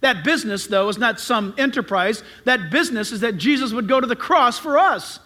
That 0.00 0.24
business, 0.24 0.66
though, 0.66 0.88
is 0.88 0.96
not 0.96 1.20
some 1.20 1.54
enterprise. 1.58 2.22
That 2.44 2.70
business 2.70 3.12
is 3.12 3.20
that 3.20 3.36
Jesus 3.36 3.72
would 3.72 3.86
go 3.86 4.00
to 4.00 4.06
the 4.06 4.16
cross 4.16 4.58
for 4.58 4.78
us. 4.78 5.20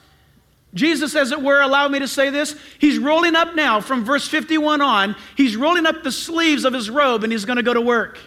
Jesus, 0.75 1.15
as 1.15 1.31
it 1.31 1.41
were, 1.41 1.61
allow 1.61 1.87
me 1.87 2.01
to 2.01 2.09
say 2.09 2.31
this, 2.31 2.57
he's 2.81 2.99
rolling 2.99 3.37
up 3.37 3.55
now 3.55 3.81
from 3.81 4.05
verse 4.05 4.27
51 4.27 4.81
on, 4.81 5.15
he's 5.37 5.57
rolling 5.57 5.87
up 5.87 6.03
the 6.03 6.11
sleeves 6.11 6.65
of 6.65 6.73
his 6.73 6.91
robe 6.91 7.23
and 7.23 7.33
he's 7.33 7.45
going 7.45 7.59
to 7.59 7.63
go 7.63 7.75
to 7.75 7.81
work. 7.81 8.19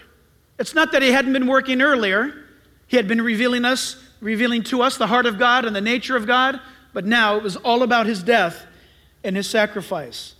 It's 0.59 0.73
not 0.73 0.91
that 0.91 1.01
he 1.01 1.11
hadn't 1.11 1.33
been 1.33 1.47
working 1.47 1.81
earlier. 1.81 2.33
He 2.87 2.97
had 2.97 3.07
been 3.07 3.21
revealing 3.21 3.65
us, 3.65 3.95
revealing 4.21 4.63
to 4.63 4.81
us 4.81 4.97
the 4.97 5.07
heart 5.07 5.25
of 5.25 5.37
God 5.37 5.65
and 5.65 5.75
the 5.75 5.81
nature 5.81 6.15
of 6.15 6.25
God, 6.25 6.59
but 6.93 7.05
now 7.05 7.35
it 7.35 7.43
was 7.43 7.55
all 7.57 7.83
about 7.83 8.05
his 8.05 8.23
death 8.23 8.65
and 9.23 9.35
his 9.35 9.49
sacrifice. 9.49 10.33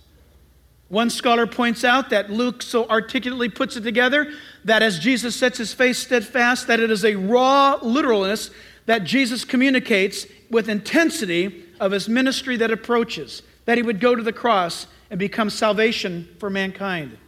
One 0.88 1.10
scholar 1.10 1.46
points 1.46 1.84
out 1.84 2.10
that 2.10 2.30
Luke 2.30 2.62
so 2.62 2.88
articulately 2.88 3.50
puts 3.50 3.76
it 3.76 3.82
together 3.82 4.32
that 4.64 4.82
as 4.82 4.98
Jesus 4.98 5.36
sets 5.36 5.58
his 5.58 5.74
face 5.74 5.98
steadfast, 5.98 6.66
that 6.66 6.80
it 6.80 6.90
is 6.90 7.04
a 7.04 7.14
raw 7.14 7.78
literalness 7.82 8.50
that 8.86 9.04
Jesus 9.04 9.44
communicates 9.44 10.26
with 10.50 10.68
intensity 10.68 11.64
of 11.78 11.92
his 11.92 12.08
ministry 12.08 12.56
that 12.56 12.70
approaches, 12.70 13.42
that 13.66 13.76
he 13.76 13.82
would 13.82 14.00
go 14.00 14.14
to 14.14 14.22
the 14.22 14.32
cross 14.32 14.86
and 15.10 15.18
become 15.18 15.50
salvation 15.50 16.26
for 16.38 16.48
mankind. 16.48 17.18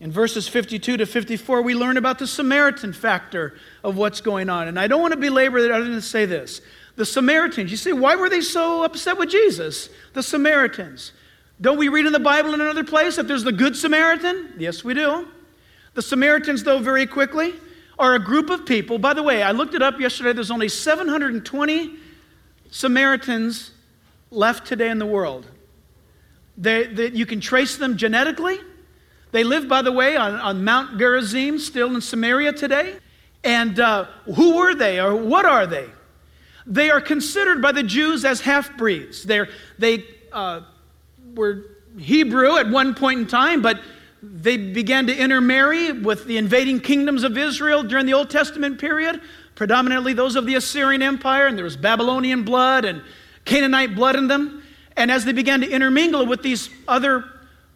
In 0.00 0.10
verses 0.10 0.48
52 0.48 0.96
to 0.96 1.06
54, 1.06 1.60
we 1.60 1.74
learn 1.74 1.98
about 1.98 2.18
the 2.18 2.26
Samaritan 2.26 2.94
factor 2.94 3.54
of 3.84 3.98
what's 3.98 4.22
going 4.22 4.48
on. 4.48 4.66
And 4.66 4.80
I 4.80 4.86
don't 4.86 5.02
want 5.02 5.12
to 5.12 5.20
belabor 5.20 5.58
it 5.58 5.70
other 5.70 5.84
than 5.84 5.92
to 5.92 6.02
say 6.02 6.24
this. 6.24 6.62
The 6.96 7.04
Samaritans, 7.04 7.70
you 7.70 7.76
see, 7.76 7.92
why 7.92 8.16
were 8.16 8.30
they 8.30 8.40
so 8.40 8.82
upset 8.82 9.18
with 9.18 9.28
Jesus? 9.28 9.90
The 10.14 10.22
Samaritans. 10.22 11.12
Don't 11.60 11.76
we 11.76 11.88
read 11.88 12.06
in 12.06 12.12
the 12.12 12.18
Bible 12.18 12.54
in 12.54 12.62
another 12.62 12.82
place 12.82 13.16
that 13.16 13.28
there's 13.28 13.44
the 13.44 13.52
Good 13.52 13.76
Samaritan? 13.76 14.54
Yes, 14.58 14.82
we 14.82 14.94
do. 14.94 15.28
The 15.92 16.02
Samaritans, 16.02 16.62
though, 16.62 16.78
very 16.78 17.06
quickly, 17.06 17.52
are 17.98 18.14
a 18.14 18.18
group 18.18 18.48
of 18.48 18.64
people. 18.64 18.98
By 18.98 19.12
the 19.12 19.22
way, 19.22 19.42
I 19.42 19.50
looked 19.50 19.74
it 19.74 19.82
up 19.82 20.00
yesterday. 20.00 20.32
There's 20.32 20.50
only 20.50 20.70
720 20.70 21.96
Samaritans 22.70 23.72
left 24.30 24.66
today 24.66 24.88
in 24.88 24.98
the 24.98 25.06
world. 25.06 25.46
They, 26.56 26.86
they, 26.86 27.10
you 27.10 27.26
can 27.26 27.40
trace 27.40 27.76
them 27.76 27.98
genetically. 27.98 28.58
They 29.32 29.44
live, 29.44 29.68
by 29.68 29.82
the 29.82 29.92
way, 29.92 30.16
on, 30.16 30.34
on 30.34 30.64
Mount 30.64 30.98
Gerizim, 30.98 31.58
still 31.58 31.94
in 31.94 32.00
Samaria 32.00 32.52
today. 32.52 32.96
And 33.44 33.78
uh, 33.78 34.06
who 34.34 34.56
were 34.56 34.74
they 34.74 35.00
or 35.00 35.14
what 35.14 35.44
are 35.44 35.66
they? 35.66 35.88
They 36.66 36.90
are 36.90 37.00
considered 37.00 37.62
by 37.62 37.72
the 37.72 37.82
Jews 37.82 38.24
as 38.24 38.40
half 38.40 38.76
breeds. 38.76 39.24
They 39.24 40.04
uh, 40.32 40.60
were 41.34 41.64
Hebrew 41.98 42.56
at 42.56 42.68
one 42.68 42.94
point 42.94 43.20
in 43.20 43.26
time, 43.26 43.62
but 43.62 43.80
they 44.22 44.56
began 44.56 45.06
to 45.06 45.16
intermarry 45.16 45.92
with 45.92 46.26
the 46.26 46.36
invading 46.36 46.80
kingdoms 46.80 47.24
of 47.24 47.38
Israel 47.38 47.82
during 47.82 48.06
the 48.06 48.14
Old 48.14 48.28
Testament 48.28 48.78
period, 48.78 49.20
predominantly 49.54 50.12
those 50.12 50.36
of 50.36 50.44
the 50.44 50.56
Assyrian 50.56 51.02
Empire, 51.02 51.46
and 51.46 51.56
there 51.56 51.64
was 51.64 51.76
Babylonian 51.76 52.44
blood 52.44 52.84
and 52.84 53.02
Canaanite 53.44 53.94
blood 53.94 54.16
in 54.16 54.28
them. 54.28 54.62
And 54.96 55.10
as 55.10 55.24
they 55.24 55.32
began 55.32 55.62
to 55.62 55.70
intermingle 55.70 56.26
with 56.26 56.42
these 56.42 56.68
other 56.86 57.24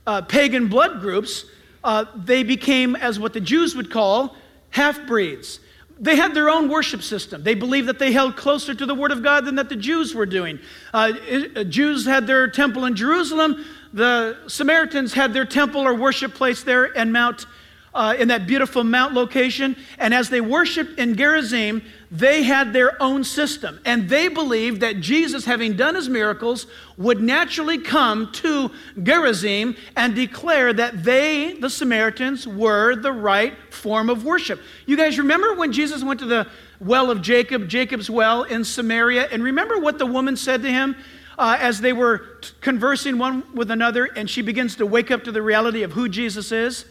uh, 0.06 0.22
pagan 0.22 0.68
blood 0.68 1.00
groups, 1.00 1.44
uh, 1.82 2.06
they 2.14 2.42
became, 2.42 2.96
as 2.96 3.18
what 3.18 3.32
the 3.32 3.40
Jews 3.40 3.74
would 3.76 3.90
call, 3.90 4.36
half 4.70 5.06
breeds. 5.06 5.60
They 6.00 6.16
had 6.16 6.34
their 6.34 6.50
own 6.50 6.68
worship 6.68 7.02
system. 7.02 7.44
They 7.44 7.54
believed 7.54 7.88
that 7.88 7.98
they 7.98 8.12
held 8.12 8.36
closer 8.36 8.74
to 8.74 8.86
the 8.86 8.94
Word 8.94 9.12
of 9.12 9.22
God 9.22 9.44
than 9.44 9.54
that 9.56 9.68
the 9.68 9.76
Jews 9.76 10.14
were 10.14 10.26
doing. 10.26 10.58
Uh, 10.92 11.12
uh 11.56 11.64
Jews 11.64 12.04
had 12.04 12.26
their 12.26 12.48
temple 12.48 12.84
in 12.84 12.96
Jerusalem. 12.96 13.64
The 13.92 14.36
Samaritans 14.48 15.14
had 15.14 15.32
their 15.32 15.44
temple 15.44 15.82
or 15.82 15.94
worship 15.94 16.34
place 16.34 16.64
there 16.64 16.86
in 16.86 17.12
Mount, 17.12 17.46
uh, 17.94 18.16
in 18.18 18.28
that 18.28 18.46
beautiful 18.48 18.82
mount 18.82 19.14
location. 19.14 19.76
And 19.98 20.12
as 20.12 20.30
they 20.30 20.40
worshiped 20.40 20.98
in 20.98 21.16
Gerizim, 21.16 21.80
they 22.14 22.44
had 22.44 22.72
their 22.72 23.02
own 23.02 23.24
system. 23.24 23.80
And 23.84 24.08
they 24.08 24.28
believed 24.28 24.80
that 24.82 25.00
Jesus, 25.00 25.44
having 25.44 25.76
done 25.76 25.96
his 25.96 26.08
miracles, 26.08 26.68
would 26.96 27.20
naturally 27.20 27.78
come 27.78 28.30
to 28.34 28.70
Gerizim 29.02 29.76
and 29.96 30.14
declare 30.14 30.72
that 30.72 31.02
they, 31.02 31.54
the 31.54 31.68
Samaritans, 31.68 32.46
were 32.46 32.94
the 32.94 33.10
right 33.10 33.54
form 33.74 34.08
of 34.08 34.24
worship. 34.24 34.60
You 34.86 34.96
guys 34.96 35.18
remember 35.18 35.54
when 35.54 35.72
Jesus 35.72 36.04
went 36.04 36.20
to 36.20 36.26
the 36.26 36.46
well 36.78 37.10
of 37.10 37.20
Jacob, 37.20 37.68
Jacob's 37.68 38.08
well 38.08 38.44
in 38.44 38.62
Samaria? 38.62 39.26
And 39.32 39.42
remember 39.42 39.80
what 39.80 39.98
the 39.98 40.06
woman 40.06 40.36
said 40.36 40.62
to 40.62 40.70
him? 40.70 40.96
Uh, 41.36 41.56
as 41.58 41.80
they 41.80 41.92
were 41.92 42.18
conversing 42.60 43.18
one 43.18 43.42
with 43.56 43.72
another, 43.72 44.04
and 44.04 44.30
she 44.30 44.40
begins 44.40 44.76
to 44.76 44.86
wake 44.86 45.10
up 45.10 45.24
to 45.24 45.32
the 45.32 45.42
reality 45.42 45.82
of 45.82 45.90
who 45.90 46.08
Jesus 46.08 46.52
is. 46.52 46.84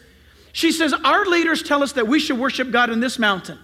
She 0.52 0.70
says, 0.70 0.92
Our 0.92 1.24
leaders 1.24 1.62
tell 1.62 1.82
us 1.82 1.92
that 1.92 2.06
we 2.06 2.20
should 2.20 2.38
worship 2.38 2.70
God 2.70 2.90
in 2.90 3.00
this 3.00 3.18
mountain. 3.18 3.58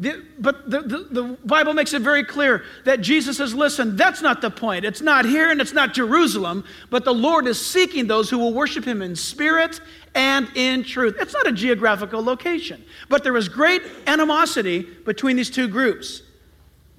The, 0.00 0.24
but 0.38 0.70
the, 0.70 0.80
the, 0.80 0.98
the, 1.10 1.22
Bible 1.44 1.74
makes 1.74 1.92
it 1.92 2.00
very 2.00 2.24
clear 2.24 2.64
that 2.86 3.02
Jesus 3.02 3.36
says, 3.36 3.54
listen, 3.54 3.98
that's 3.98 4.22
not 4.22 4.40
the 4.40 4.50
point. 4.50 4.86
It's 4.86 5.02
not 5.02 5.26
here 5.26 5.50
and 5.50 5.60
it's 5.60 5.74
not 5.74 5.92
Jerusalem, 5.92 6.64
but 6.88 7.04
the 7.04 7.12
Lord 7.12 7.46
is 7.46 7.64
seeking 7.64 8.06
those 8.06 8.30
who 8.30 8.38
will 8.38 8.54
worship 8.54 8.82
him 8.82 9.02
in 9.02 9.14
spirit 9.14 9.78
and 10.14 10.48
in 10.54 10.84
truth. 10.84 11.16
It's 11.20 11.34
not 11.34 11.46
a 11.46 11.52
geographical 11.52 12.24
location, 12.24 12.82
but 13.10 13.22
there 13.22 13.34
was 13.34 13.50
great 13.50 13.82
animosity 14.06 14.84
between 15.04 15.36
these 15.36 15.50
two 15.50 15.68
groups. 15.68 16.22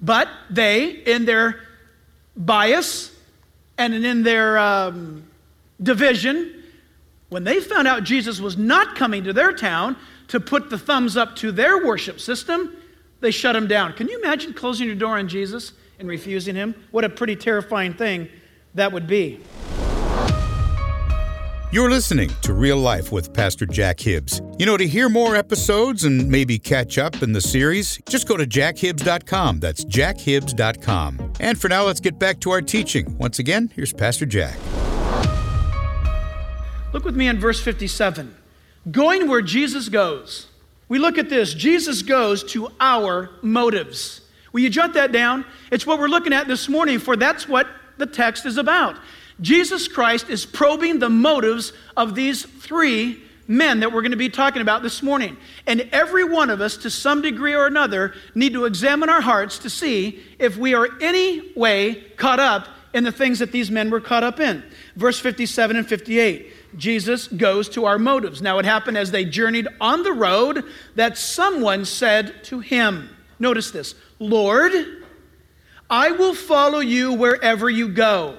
But 0.00 0.28
they, 0.48 0.90
in 0.90 1.24
their 1.24 1.58
bias 2.36 3.10
and 3.78 3.94
in 3.94 4.22
their 4.22 4.58
um, 4.58 5.24
division, 5.82 6.62
when 7.30 7.42
they 7.42 7.58
found 7.58 7.88
out 7.88 8.04
Jesus 8.04 8.38
was 8.38 8.56
not 8.56 8.94
coming 8.94 9.24
to 9.24 9.32
their 9.32 9.52
town 9.52 9.96
to 10.28 10.38
put 10.38 10.70
the 10.70 10.78
thumbs 10.78 11.16
up 11.16 11.34
to 11.36 11.50
their 11.50 11.84
worship 11.84 12.20
system, 12.20 12.76
they 13.22 13.30
shut 13.30 13.56
him 13.56 13.66
down. 13.66 13.94
Can 13.94 14.08
you 14.08 14.18
imagine 14.18 14.52
closing 14.52 14.86
your 14.86 14.96
door 14.96 15.18
on 15.18 15.28
Jesus 15.28 15.72
and 15.98 16.08
refusing 16.08 16.54
him? 16.54 16.74
What 16.90 17.04
a 17.04 17.08
pretty 17.08 17.36
terrifying 17.36 17.94
thing 17.94 18.28
that 18.74 18.92
would 18.92 19.06
be. 19.06 19.40
You're 21.72 21.88
listening 21.88 22.30
to 22.42 22.52
Real 22.52 22.76
Life 22.76 23.12
with 23.12 23.32
Pastor 23.32 23.64
Jack 23.64 23.98
Hibbs. 23.98 24.42
You 24.58 24.66
know, 24.66 24.76
to 24.76 24.86
hear 24.86 25.08
more 25.08 25.34
episodes 25.34 26.04
and 26.04 26.28
maybe 26.28 26.58
catch 26.58 26.98
up 26.98 27.22
in 27.22 27.32
the 27.32 27.40
series, 27.40 27.98
just 28.10 28.28
go 28.28 28.36
to 28.36 28.44
jackhibbs.com. 28.44 29.60
That's 29.60 29.82
jackhibbs.com. 29.82 31.32
And 31.40 31.58
for 31.58 31.68
now, 31.70 31.84
let's 31.84 32.00
get 32.00 32.18
back 32.18 32.40
to 32.40 32.50
our 32.50 32.60
teaching. 32.60 33.16
Once 33.16 33.38
again, 33.38 33.72
here's 33.74 33.94
Pastor 33.94 34.26
Jack. 34.26 34.58
Look 36.92 37.06
with 37.06 37.16
me 37.16 37.26
in 37.26 37.40
verse 37.40 37.62
57. 37.62 38.36
Going 38.90 39.26
where 39.26 39.40
Jesus 39.40 39.88
goes. 39.88 40.48
We 40.88 40.98
look 40.98 41.18
at 41.18 41.28
this 41.28 41.54
Jesus 41.54 42.02
goes 42.02 42.44
to 42.52 42.70
our 42.80 43.30
motives. 43.42 44.20
Will 44.52 44.60
you 44.60 44.70
jot 44.70 44.94
that 44.94 45.12
down? 45.12 45.44
It's 45.70 45.86
what 45.86 45.98
we're 45.98 46.08
looking 46.08 46.32
at 46.32 46.46
this 46.46 46.68
morning, 46.68 46.98
for 46.98 47.16
that's 47.16 47.48
what 47.48 47.66
the 47.96 48.06
text 48.06 48.44
is 48.44 48.58
about. 48.58 48.96
Jesus 49.40 49.88
Christ 49.88 50.28
is 50.28 50.44
probing 50.44 50.98
the 50.98 51.08
motives 51.08 51.72
of 51.96 52.14
these 52.14 52.44
three 52.44 53.22
men 53.48 53.80
that 53.80 53.92
we're 53.92 54.02
going 54.02 54.12
to 54.12 54.16
be 54.16 54.28
talking 54.28 54.62
about 54.62 54.82
this 54.82 55.02
morning. 55.02 55.36
And 55.66 55.88
every 55.92 56.24
one 56.24 56.50
of 56.50 56.60
us, 56.60 56.76
to 56.78 56.90
some 56.90 57.22
degree 57.22 57.54
or 57.54 57.66
another, 57.66 58.14
need 58.34 58.52
to 58.52 58.66
examine 58.66 59.08
our 59.08 59.20
hearts 59.20 59.58
to 59.60 59.70
see 59.70 60.22
if 60.38 60.56
we 60.56 60.74
are 60.74 60.88
any 61.00 61.52
way 61.54 62.02
caught 62.16 62.40
up 62.40 62.68
in 62.94 63.04
the 63.04 63.12
things 63.12 63.38
that 63.38 63.52
these 63.52 63.70
men 63.70 63.90
were 63.90 64.00
caught 64.00 64.22
up 64.22 64.38
in. 64.38 64.62
Verse 64.96 65.18
57 65.18 65.76
and 65.76 65.88
58. 65.88 66.52
Jesus 66.76 67.28
goes 67.28 67.68
to 67.70 67.84
our 67.84 67.98
motives. 67.98 68.40
Now, 68.40 68.58
it 68.58 68.64
happened 68.64 68.96
as 68.96 69.10
they 69.10 69.24
journeyed 69.24 69.68
on 69.80 70.02
the 70.02 70.12
road 70.12 70.64
that 70.94 71.18
someone 71.18 71.84
said 71.84 72.44
to 72.44 72.60
him, 72.60 73.14
Notice 73.38 73.70
this, 73.70 73.94
Lord, 74.18 74.72
I 75.90 76.12
will 76.12 76.34
follow 76.34 76.78
you 76.78 77.12
wherever 77.12 77.68
you 77.68 77.88
go. 77.88 78.38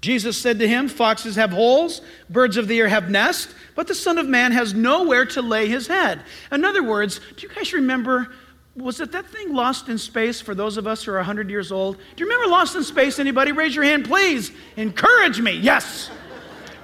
Jesus 0.00 0.36
said 0.36 0.58
to 0.60 0.68
him, 0.68 0.88
Foxes 0.88 1.36
have 1.36 1.50
holes, 1.50 2.00
birds 2.30 2.56
of 2.56 2.68
the 2.68 2.78
air 2.78 2.88
have 2.88 3.10
nests, 3.10 3.52
but 3.74 3.86
the 3.86 3.94
Son 3.94 4.18
of 4.18 4.26
Man 4.26 4.52
has 4.52 4.74
nowhere 4.74 5.24
to 5.26 5.42
lay 5.42 5.68
his 5.68 5.86
head. 5.86 6.22
In 6.52 6.64
other 6.64 6.82
words, 6.82 7.20
do 7.36 7.46
you 7.46 7.54
guys 7.54 7.72
remember? 7.72 8.28
Was 8.76 9.00
it 9.00 9.10
that 9.10 9.26
thing 9.26 9.52
Lost 9.52 9.88
in 9.88 9.98
Space 9.98 10.40
for 10.40 10.54
those 10.54 10.76
of 10.76 10.86
us 10.86 11.02
who 11.02 11.10
are 11.10 11.16
100 11.16 11.50
years 11.50 11.72
old? 11.72 11.96
Do 11.96 12.24
you 12.24 12.30
remember 12.30 12.48
Lost 12.48 12.76
in 12.76 12.84
Space? 12.84 13.18
Anybody? 13.18 13.50
Raise 13.50 13.74
your 13.74 13.84
hand, 13.84 14.04
please. 14.04 14.52
Encourage 14.76 15.40
me. 15.40 15.52
Yes. 15.52 16.10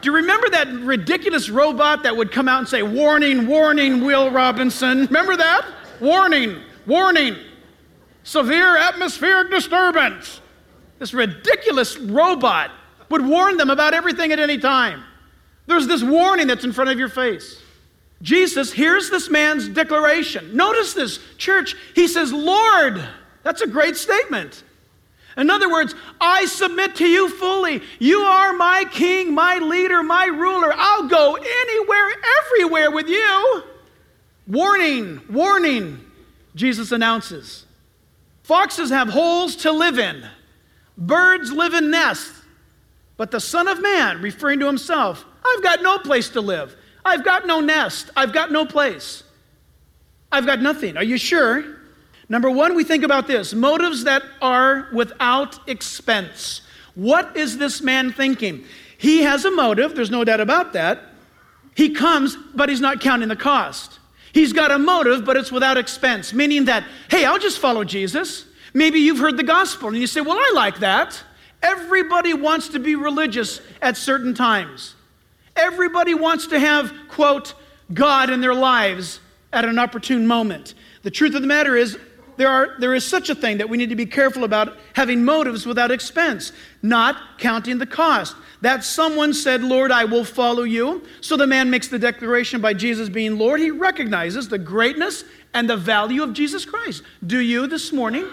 Do 0.04 0.10
you 0.10 0.16
remember 0.16 0.50
that 0.50 0.68
ridiculous 0.68 1.48
robot 1.48 2.02
that 2.02 2.14
would 2.14 2.30
come 2.30 2.46
out 2.46 2.58
and 2.58 2.68
say, 2.68 2.82
Warning, 2.82 3.46
warning, 3.46 4.04
Will 4.04 4.30
Robinson? 4.30 5.06
Remember 5.06 5.34
that? 5.34 5.66
Warning, 5.98 6.60
warning, 6.86 7.36
severe 8.22 8.76
atmospheric 8.76 9.50
disturbance. 9.50 10.42
This 10.98 11.14
ridiculous 11.14 11.96
robot 11.96 12.70
would 13.08 13.24
warn 13.24 13.56
them 13.56 13.70
about 13.70 13.94
everything 13.94 14.30
at 14.30 14.38
any 14.38 14.58
time. 14.58 15.02
There's 15.64 15.86
this 15.86 16.02
warning 16.02 16.48
that's 16.48 16.64
in 16.64 16.74
front 16.74 16.90
of 16.90 16.98
your 16.98 17.08
face. 17.08 17.62
Jesus 18.20 18.74
hears 18.74 19.08
this 19.08 19.30
man's 19.30 19.70
declaration. 19.70 20.54
Notice 20.54 20.92
this, 20.92 21.18
church. 21.38 21.76
He 21.94 22.08
says, 22.08 22.30
Lord. 22.30 23.02
That's 23.42 23.62
a 23.62 23.66
great 23.66 23.96
statement. 23.96 24.64
In 25.36 25.50
other 25.50 25.70
words, 25.70 25.94
I 26.20 26.46
submit 26.46 26.96
to 26.96 27.06
you 27.06 27.28
fully. 27.28 27.82
You 27.98 28.20
are 28.20 28.52
my 28.52 28.84
king, 28.90 29.34
my 29.34 29.58
leader, 29.58 30.02
my 30.02 30.26
ruler. 30.26 30.72
I'll 30.74 31.08
go 31.08 31.34
anywhere, 31.34 32.10
everywhere 32.42 32.90
with 32.90 33.08
you. 33.08 33.64
Warning, 34.46 35.20
warning, 35.28 36.00
Jesus 36.54 36.92
announces. 36.92 37.66
Foxes 38.42 38.90
have 38.90 39.08
holes 39.08 39.56
to 39.56 39.72
live 39.72 39.98
in, 39.98 40.28
birds 40.98 41.50
live 41.50 41.74
in 41.74 41.90
nests. 41.90 42.42
But 43.16 43.30
the 43.30 43.40
Son 43.40 43.68
of 43.68 43.80
Man, 43.80 44.20
referring 44.20 44.60
to 44.60 44.66
himself, 44.66 45.24
I've 45.46 45.62
got 45.62 45.82
no 45.82 45.98
place 45.98 46.28
to 46.30 46.40
live. 46.40 46.76
I've 47.04 47.24
got 47.24 47.46
no 47.46 47.60
nest. 47.60 48.10
I've 48.16 48.32
got 48.32 48.50
no 48.50 48.66
place. 48.66 49.22
I've 50.32 50.46
got 50.46 50.60
nothing. 50.60 50.96
Are 50.96 51.04
you 51.04 51.16
sure? 51.16 51.64
Number 52.28 52.50
one, 52.50 52.74
we 52.74 52.84
think 52.84 53.04
about 53.04 53.26
this 53.26 53.52
motives 53.54 54.04
that 54.04 54.22
are 54.40 54.88
without 54.92 55.68
expense. 55.68 56.62
What 56.94 57.36
is 57.36 57.58
this 57.58 57.82
man 57.82 58.12
thinking? 58.12 58.64
He 58.96 59.22
has 59.22 59.44
a 59.44 59.50
motive, 59.50 59.94
there's 59.94 60.10
no 60.10 60.24
doubt 60.24 60.40
about 60.40 60.72
that. 60.72 61.00
He 61.74 61.90
comes, 61.90 62.36
but 62.54 62.68
he's 62.68 62.80
not 62.80 63.00
counting 63.00 63.28
the 63.28 63.36
cost. 63.36 63.98
He's 64.32 64.52
got 64.52 64.70
a 64.70 64.78
motive, 64.78 65.24
but 65.24 65.36
it's 65.36 65.52
without 65.52 65.76
expense, 65.76 66.32
meaning 66.32 66.64
that, 66.66 66.84
hey, 67.10 67.24
I'll 67.24 67.38
just 67.38 67.58
follow 67.58 67.84
Jesus. 67.84 68.46
Maybe 68.72 68.98
you've 69.00 69.18
heard 69.18 69.36
the 69.36 69.44
gospel 69.44 69.88
and 69.88 69.98
you 69.98 70.06
say, 70.06 70.20
well, 70.20 70.38
I 70.38 70.52
like 70.54 70.78
that. 70.80 71.22
Everybody 71.62 72.34
wants 72.34 72.68
to 72.68 72.78
be 72.78 72.94
religious 72.94 73.60
at 73.80 73.96
certain 73.96 74.34
times. 74.34 74.94
Everybody 75.56 76.14
wants 76.14 76.48
to 76.48 76.58
have, 76.58 76.92
quote, 77.08 77.54
God 77.92 78.30
in 78.30 78.40
their 78.40 78.54
lives 78.54 79.20
at 79.52 79.64
an 79.64 79.78
opportune 79.78 80.26
moment. 80.26 80.74
The 81.02 81.10
truth 81.10 81.34
of 81.34 81.42
the 81.42 81.48
matter 81.48 81.76
is, 81.76 81.98
there, 82.36 82.48
are, 82.48 82.76
there 82.78 82.94
is 82.94 83.04
such 83.04 83.30
a 83.30 83.34
thing 83.34 83.58
that 83.58 83.68
we 83.68 83.76
need 83.76 83.90
to 83.90 83.96
be 83.96 84.06
careful 84.06 84.44
about 84.44 84.76
having 84.94 85.24
motives 85.24 85.66
without 85.66 85.90
expense, 85.90 86.52
not 86.82 87.38
counting 87.38 87.78
the 87.78 87.86
cost. 87.86 88.36
That 88.60 88.84
someone 88.84 89.34
said, 89.34 89.62
Lord, 89.62 89.92
I 89.92 90.04
will 90.04 90.24
follow 90.24 90.62
you. 90.62 91.02
So 91.20 91.36
the 91.36 91.46
man 91.46 91.70
makes 91.70 91.88
the 91.88 91.98
declaration 91.98 92.60
by 92.60 92.74
Jesus 92.74 93.08
being 93.08 93.38
Lord. 93.38 93.60
He 93.60 93.70
recognizes 93.70 94.48
the 94.48 94.58
greatness 94.58 95.24
and 95.52 95.68
the 95.68 95.76
value 95.76 96.22
of 96.22 96.32
Jesus 96.32 96.64
Christ. 96.64 97.02
Do 97.26 97.38
you 97.38 97.66
this 97.66 97.92
morning? 97.92 98.26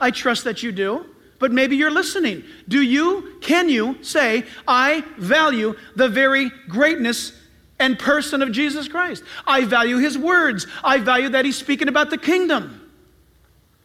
I 0.00 0.10
trust 0.10 0.44
that 0.44 0.62
you 0.62 0.72
do 0.72 1.06
but 1.38 1.52
maybe 1.52 1.76
you're 1.76 1.90
listening. 1.90 2.44
Do 2.68 2.82
you, 2.82 3.38
can 3.40 3.68
you 3.68 4.02
say, 4.02 4.44
I 4.66 5.04
value 5.18 5.76
the 5.94 6.08
very 6.08 6.50
greatness 6.68 7.32
and 7.78 7.98
person 7.98 8.42
of 8.42 8.52
Jesus 8.52 8.88
Christ? 8.88 9.22
I 9.46 9.64
value 9.64 9.98
his 9.98 10.16
words. 10.16 10.66
I 10.82 10.98
value 10.98 11.28
that 11.30 11.44
he's 11.44 11.58
speaking 11.58 11.88
about 11.88 12.10
the 12.10 12.18
kingdom. 12.18 12.85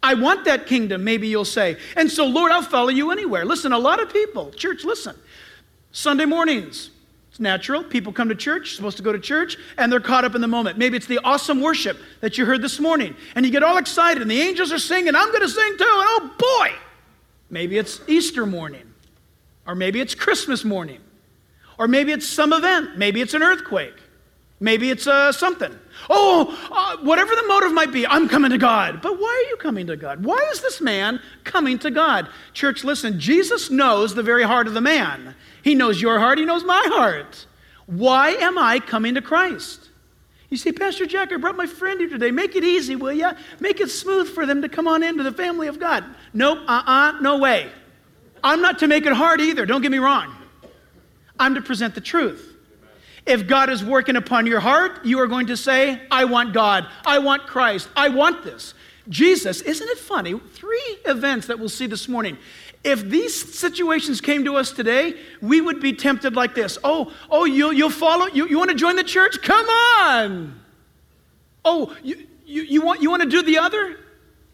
I 0.03 0.15
want 0.15 0.45
that 0.45 0.65
kingdom, 0.65 1.03
maybe 1.03 1.27
you'll 1.27 1.45
say. 1.45 1.77
And 1.95 2.09
so, 2.09 2.25
Lord, 2.25 2.51
I'll 2.51 2.61
follow 2.61 2.89
you 2.89 3.11
anywhere. 3.11 3.45
Listen, 3.45 3.71
a 3.71 3.79
lot 3.79 4.01
of 4.01 4.11
people, 4.11 4.51
church, 4.51 4.83
listen. 4.83 5.15
Sunday 5.91 6.25
mornings, 6.25 6.89
it's 7.29 7.39
natural. 7.39 7.83
People 7.83 8.11
come 8.11 8.29
to 8.29 8.35
church, 8.35 8.75
supposed 8.75 8.97
to 8.97 9.03
go 9.03 9.11
to 9.11 9.19
church, 9.19 9.57
and 9.77 9.91
they're 9.91 9.99
caught 9.99 10.25
up 10.25 10.35
in 10.35 10.41
the 10.41 10.47
moment. 10.47 10.77
Maybe 10.77 10.97
it's 10.97 11.05
the 11.05 11.19
awesome 11.23 11.61
worship 11.61 11.97
that 12.21 12.37
you 12.37 12.45
heard 12.45 12.61
this 12.61 12.79
morning, 12.79 13.15
and 13.35 13.45
you 13.45 13.51
get 13.51 13.63
all 13.63 13.77
excited, 13.77 14.21
and 14.21 14.31
the 14.31 14.41
angels 14.41 14.71
are 14.71 14.79
singing, 14.79 15.15
I'm 15.15 15.29
going 15.29 15.41
to 15.41 15.49
sing 15.49 15.77
too, 15.77 15.83
and 15.83 15.89
oh 15.89 16.31
boy, 16.37 16.75
Maybe 17.51 17.77
it's 17.77 17.99
Easter 18.07 18.45
morning, 18.45 18.93
or 19.67 19.75
maybe 19.75 19.99
it's 19.99 20.15
Christmas 20.15 20.63
morning, 20.63 21.01
or 21.77 21.87
maybe 21.87 22.13
it's 22.13 22.27
some 22.27 22.53
event. 22.53 22.97
Maybe 22.97 23.19
it's 23.21 23.33
an 23.33 23.43
earthquake. 23.43 24.00
Maybe 24.61 24.91
it's 24.91 25.07
uh, 25.07 25.31
something. 25.31 25.77
Oh, 26.07 26.55
uh, 26.71 27.03
whatever 27.03 27.35
the 27.35 27.43
motive 27.47 27.73
might 27.73 27.91
be, 27.91 28.05
I'm 28.05 28.29
coming 28.29 28.51
to 28.51 28.59
God. 28.59 29.01
But 29.01 29.19
why 29.19 29.43
are 29.43 29.49
you 29.49 29.57
coming 29.57 29.87
to 29.87 29.97
God? 29.97 30.23
Why 30.23 30.37
is 30.51 30.61
this 30.61 30.79
man 30.79 31.19
coming 31.43 31.79
to 31.79 31.89
God? 31.89 32.29
Church, 32.53 32.83
listen, 32.83 33.19
Jesus 33.19 33.71
knows 33.71 34.13
the 34.13 34.21
very 34.21 34.43
heart 34.43 34.67
of 34.67 34.75
the 34.75 34.81
man. 34.81 35.35
He 35.63 35.73
knows 35.73 35.99
your 35.99 36.19
heart, 36.19 36.37
he 36.37 36.45
knows 36.45 36.63
my 36.63 36.81
heart. 36.85 37.47
Why 37.87 38.29
am 38.29 38.59
I 38.59 38.79
coming 38.79 39.15
to 39.15 39.21
Christ? 39.21 39.89
You 40.49 40.57
see, 40.57 40.71
Pastor 40.71 41.07
Jack, 41.07 41.33
I 41.33 41.37
brought 41.37 41.57
my 41.57 41.65
friend 41.65 41.99
here 41.99 42.09
today. 42.09 42.29
Make 42.29 42.55
it 42.55 42.63
easy, 42.63 42.95
will 42.95 43.13
you? 43.13 43.31
Make 43.59 43.81
it 43.81 43.89
smooth 43.89 44.29
for 44.29 44.45
them 44.45 44.61
to 44.61 44.69
come 44.69 44.87
on 44.87 45.01
into 45.01 45.23
the 45.23 45.31
family 45.31 45.67
of 45.67 45.79
God. 45.79 46.03
Nope, 46.33 46.59
uh 46.67 46.83
uh-uh, 46.85 47.17
uh, 47.17 47.21
no 47.21 47.39
way. 47.39 47.71
I'm 48.43 48.61
not 48.61 48.77
to 48.79 48.87
make 48.87 49.07
it 49.07 49.13
hard 49.13 49.41
either, 49.41 49.65
don't 49.65 49.81
get 49.81 49.91
me 49.91 49.97
wrong. 49.97 50.35
I'm 51.39 51.55
to 51.55 51.61
present 51.61 51.95
the 51.95 52.01
truth. 52.01 52.50
If 53.25 53.47
God 53.47 53.69
is 53.69 53.83
working 53.83 54.15
upon 54.15 54.45
your 54.47 54.59
heart, 54.59 55.05
you 55.05 55.19
are 55.19 55.27
going 55.27 55.47
to 55.47 55.57
say, 55.57 56.01
I 56.09 56.25
want 56.25 56.53
God, 56.53 56.87
I 57.05 57.19
want 57.19 57.45
Christ, 57.45 57.87
I 57.95 58.09
want 58.09 58.43
this. 58.43 58.73
Jesus, 59.09 59.61
isn't 59.61 59.87
it 59.87 59.97
funny? 59.97 60.39
Three 60.53 60.97
events 61.05 61.47
that 61.47 61.59
we'll 61.59 61.69
see 61.69 61.87
this 61.87 62.07
morning. 62.07 62.37
If 62.83 63.03
these 63.03 63.57
situations 63.57 64.21
came 64.21 64.45
to 64.45 64.55
us 64.55 64.71
today, 64.71 65.15
we 65.41 65.61
would 65.61 65.79
be 65.79 65.93
tempted 65.93 66.35
like 66.35 66.55
this. 66.55 66.79
Oh, 66.83 67.13
oh, 67.29 67.45
you, 67.45 67.71
you'll 67.71 67.91
follow? 67.91 68.25
You, 68.27 68.47
you 68.47 68.57
want 68.57 68.71
to 68.71 68.75
join 68.75 68.95
the 68.95 69.03
church? 69.03 69.41
Come 69.41 69.67
on. 69.67 70.59
Oh, 71.63 71.95
you, 72.01 72.27
you, 72.45 72.63
you, 72.63 72.81
want, 72.81 73.01
you 73.01 73.09
want 73.09 73.21
to 73.21 73.29
do 73.29 73.43
the 73.43 73.59
other? 73.59 73.99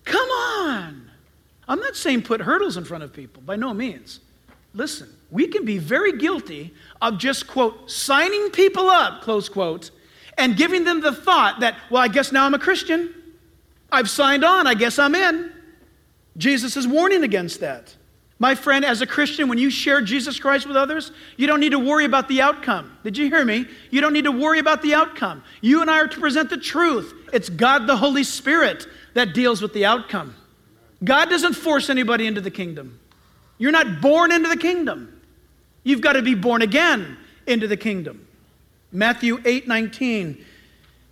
Come 0.04 0.30
on. 0.30 1.10
I'm 1.70 1.80
not 1.80 1.96
saying 1.96 2.24
put 2.24 2.42
hurdles 2.42 2.76
in 2.78 2.84
front 2.84 3.04
of 3.04 3.14
people, 3.14 3.42
by 3.44 3.56
no 3.56 3.74
means. 3.74 4.20
Listen, 4.78 5.10
we 5.32 5.48
can 5.48 5.66
be 5.66 5.80
very 5.80 6.18
guilty 6.18 6.72
of 7.02 7.18
just, 7.18 7.48
quote, 7.48 7.90
signing 7.90 8.52
people 8.52 8.90
up, 8.90 9.24
close 9.24 9.50
quote, 9.50 9.90
and 10.38 10.56
giving 10.56 10.84
them 10.84 11.02
the 11.02 11.12
thought 11.12 11.62
that, 11.62 11.76
well, 11.90 12.04
I 12.04 12.08
guess 12.08 12.32
now 12.32 12.46
I'm 12.46 12.54
a 12.54 12.60
Christian. 12.60 13.14
I've 13.92 14.10
signed 14.10 14.46
on, 14.46 14.68
I 14.68 14.76
guess 14.76 15.00
I'm 15.00 15.16
in. 15.16 15.52
Jesus 16.38 16.78
is 16.78 16.88
warning 16.88 17.24
against 17.24 17.60
that. 17.62 17.96
My 18.38 18.54
friend, 18.54 18.86
as 18.86 19.02
a 19.02 19.08
Christian, 19.08 19.50
when 19.50 19.58
you 19.58 19.72
share 19.72 20.00
Jesus 20.00 20.40
Christ 20.40 20.68
with 20.68 20.78
others, 20.78 21.12
you 21.38 21.48
don't 21.48 21.60
need 21.60 21.72
to 21.72 21.80
worry 21.80 22.06
about 22.06 22.28
the 22.28 22.42
outcome. 22.42 22.96
Did 23.04 23.18
you 23.18 23.30
hear 23.30 23.44
me? 23.44 23.66
You 23.90 24.00
don't 24.00 24.14
need 24.14 24.26
to 24.26 24.32
worry 24.32 24.60
about 24.60 24.84
the 24.84 24.94
outcome. 24.94 25.44
You 25.62 25.82
and 25.82 25.90
I 25.90 26.02
are 26.02 26.08
to 26.08 26.20
present 26.20 26.52
the 26.52 26.58
truth. 26.58 27.16
It's 27.34 27.50
God 27.50 27.88
the 27.88 27.98
Holy 27.98 28.24
Spirit 28.24 28.86
that 29.16 29.34
deals 29.34 29.60
with 29.60 29.74
the 29.74 29.86
outcome. 29.86 30.36
God 31.04 31.32
doesn't 31.32 31.54
force 31.54 31.90
anybody 31.90 32.28
into 32.28 32.42
the 32.42 32.52
kingdom. 32.52 33.00
You're 33.58 33.72
not 33.72 34.02
born 34.02 34.32
into 34.32 34.50
the 34.50 34.58
kingdom. 34.58 35.22
You've 35.84 36.02
got 36.02 36.14
to 36.14 36.22
be 36.22 36.36
born 36.36 36.62
again 36.62 37.18
into 37.46 37.68
the 37.68 37.78
kingdom. 37.78 38.28
Matthew 38.92 39.40
8 39.44 39.68
19, 39.68 40.44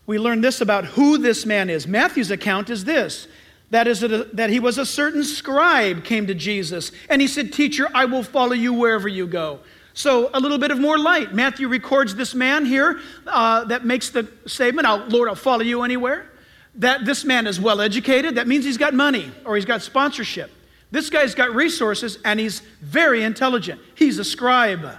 we 0.06 0.20
learn 0.20 0.42
this 0.42 0.62
about 0.62 0.86
who 0.86 1.18
this 1.18 1.46
man 1.46 1.70
is. 1.70 1.88
Matthew's 1.88 2.32
account 2.32 2.70
is 2.70 2.86
this 2.86 3.28
that 3.72 3.88
is, 3.88 4.04
a, 4.04 4.26
that 4.34 4.50
he 4.50 4.60
was 4.60 4.78
a 4.78 4.86
certain 4.86 5.24
scribe 5.24 6.04
came 6.04 6.28
to 6.28 6.36
Jesus, 6.36 6.92
and 7.10 7.22
he 7.22 7.28
said, 7.28 7.52
Teacher, 7.52 7.88
I 7.94 8.06
will 8.06 8.24
follow 8.24 8.54
you 8.54 8.74
wherever 8.74 9.08
you 9.08 9.28
go. 9.28 9.60
So, 9.94 10.30
a 10.34 10.40
little 10.40 10.58
bit 10.58 10.72
of 10.72 10.80
more 10.80 10.98
light. 10.98 11.34
Matthew 11.34 11.68
records 11.68 12.16
this 12.16 12.36
man 12.36 12.66
here 12.66 13.00
uh, 13.26 13.64
that 13.66 13.86
makes 13.86 14.10
the 14.10 14.30
statement, 14.46 14.88
I'll, 14.88 15.06
Lord, 15.08 15.30
I'll 15.30 15.36
follow 15.36 15.64
you 15.64 15.84
anywhere. 15.84 16.30
That 16.76 17.06
this 17.06 17.24
man 17.24 17.48
is 17.48 17.60
well 17.60 17.80
educated. 17.80 18.36
That 18.36 18.48
means 18.48 18.66
he's 18.66 18.78
got 18.78 18.94
money 18.94 19.32
or 19.46 19.56
he's 19.56 19.66
got 19.66 19.82
sponsorship. 19.82 20.52
This 20.92 21.10
guy's 21.10 21.36
got 21.36 21.54
resources 21.54 22.20
and 22.24 22.40
he's 22.40 22.62
very 22.82 23.24
intelligent. 23.24 23.82
He's 23.96 24.20
a 24.20 24.24
scribe. 24.24 24.98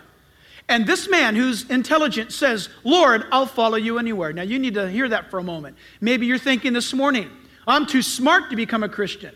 And 0.69 0.87
this 0.87 1.09
man 1.09 1.37
who's 1.37 1.69
intelligent 1.71 2.33
says, 2.33 2.69
Lord, 2.83 3.25
I'll 3.31 3.47
follow 3.47 3.77
you 3.77 3.99
anywhere. 3.99 4.33
Now, 4.33 4.43
you 4.43 4.59
need 4.59 4.75
to 4.75 4.89
hear 4.91 5.09
that 5.09 5.31
for 5.31 5.39
a 5.39 5.43
moment. 5.43 5.77
Maybe 6.01 6.27
you're 6.27 6.39
thinking 6.39 6.73
this 6.73 6.93
morning, 6.93 7.31
I'm 7.67 7.87
too 7.87 8.03
smart 8.03 8.51
to 8.51 8.57
become 8.57 8.83
a 8.83 8.89
Christian. 8.89 9.35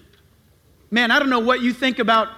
Man, 0.91 1.11
I 1.11 1.21
don't 1.21 1.31
know 1.31 1.39
what 1.39 1.61
you 1.61 1.73
think 1.73 2.01
about 2.01 2.29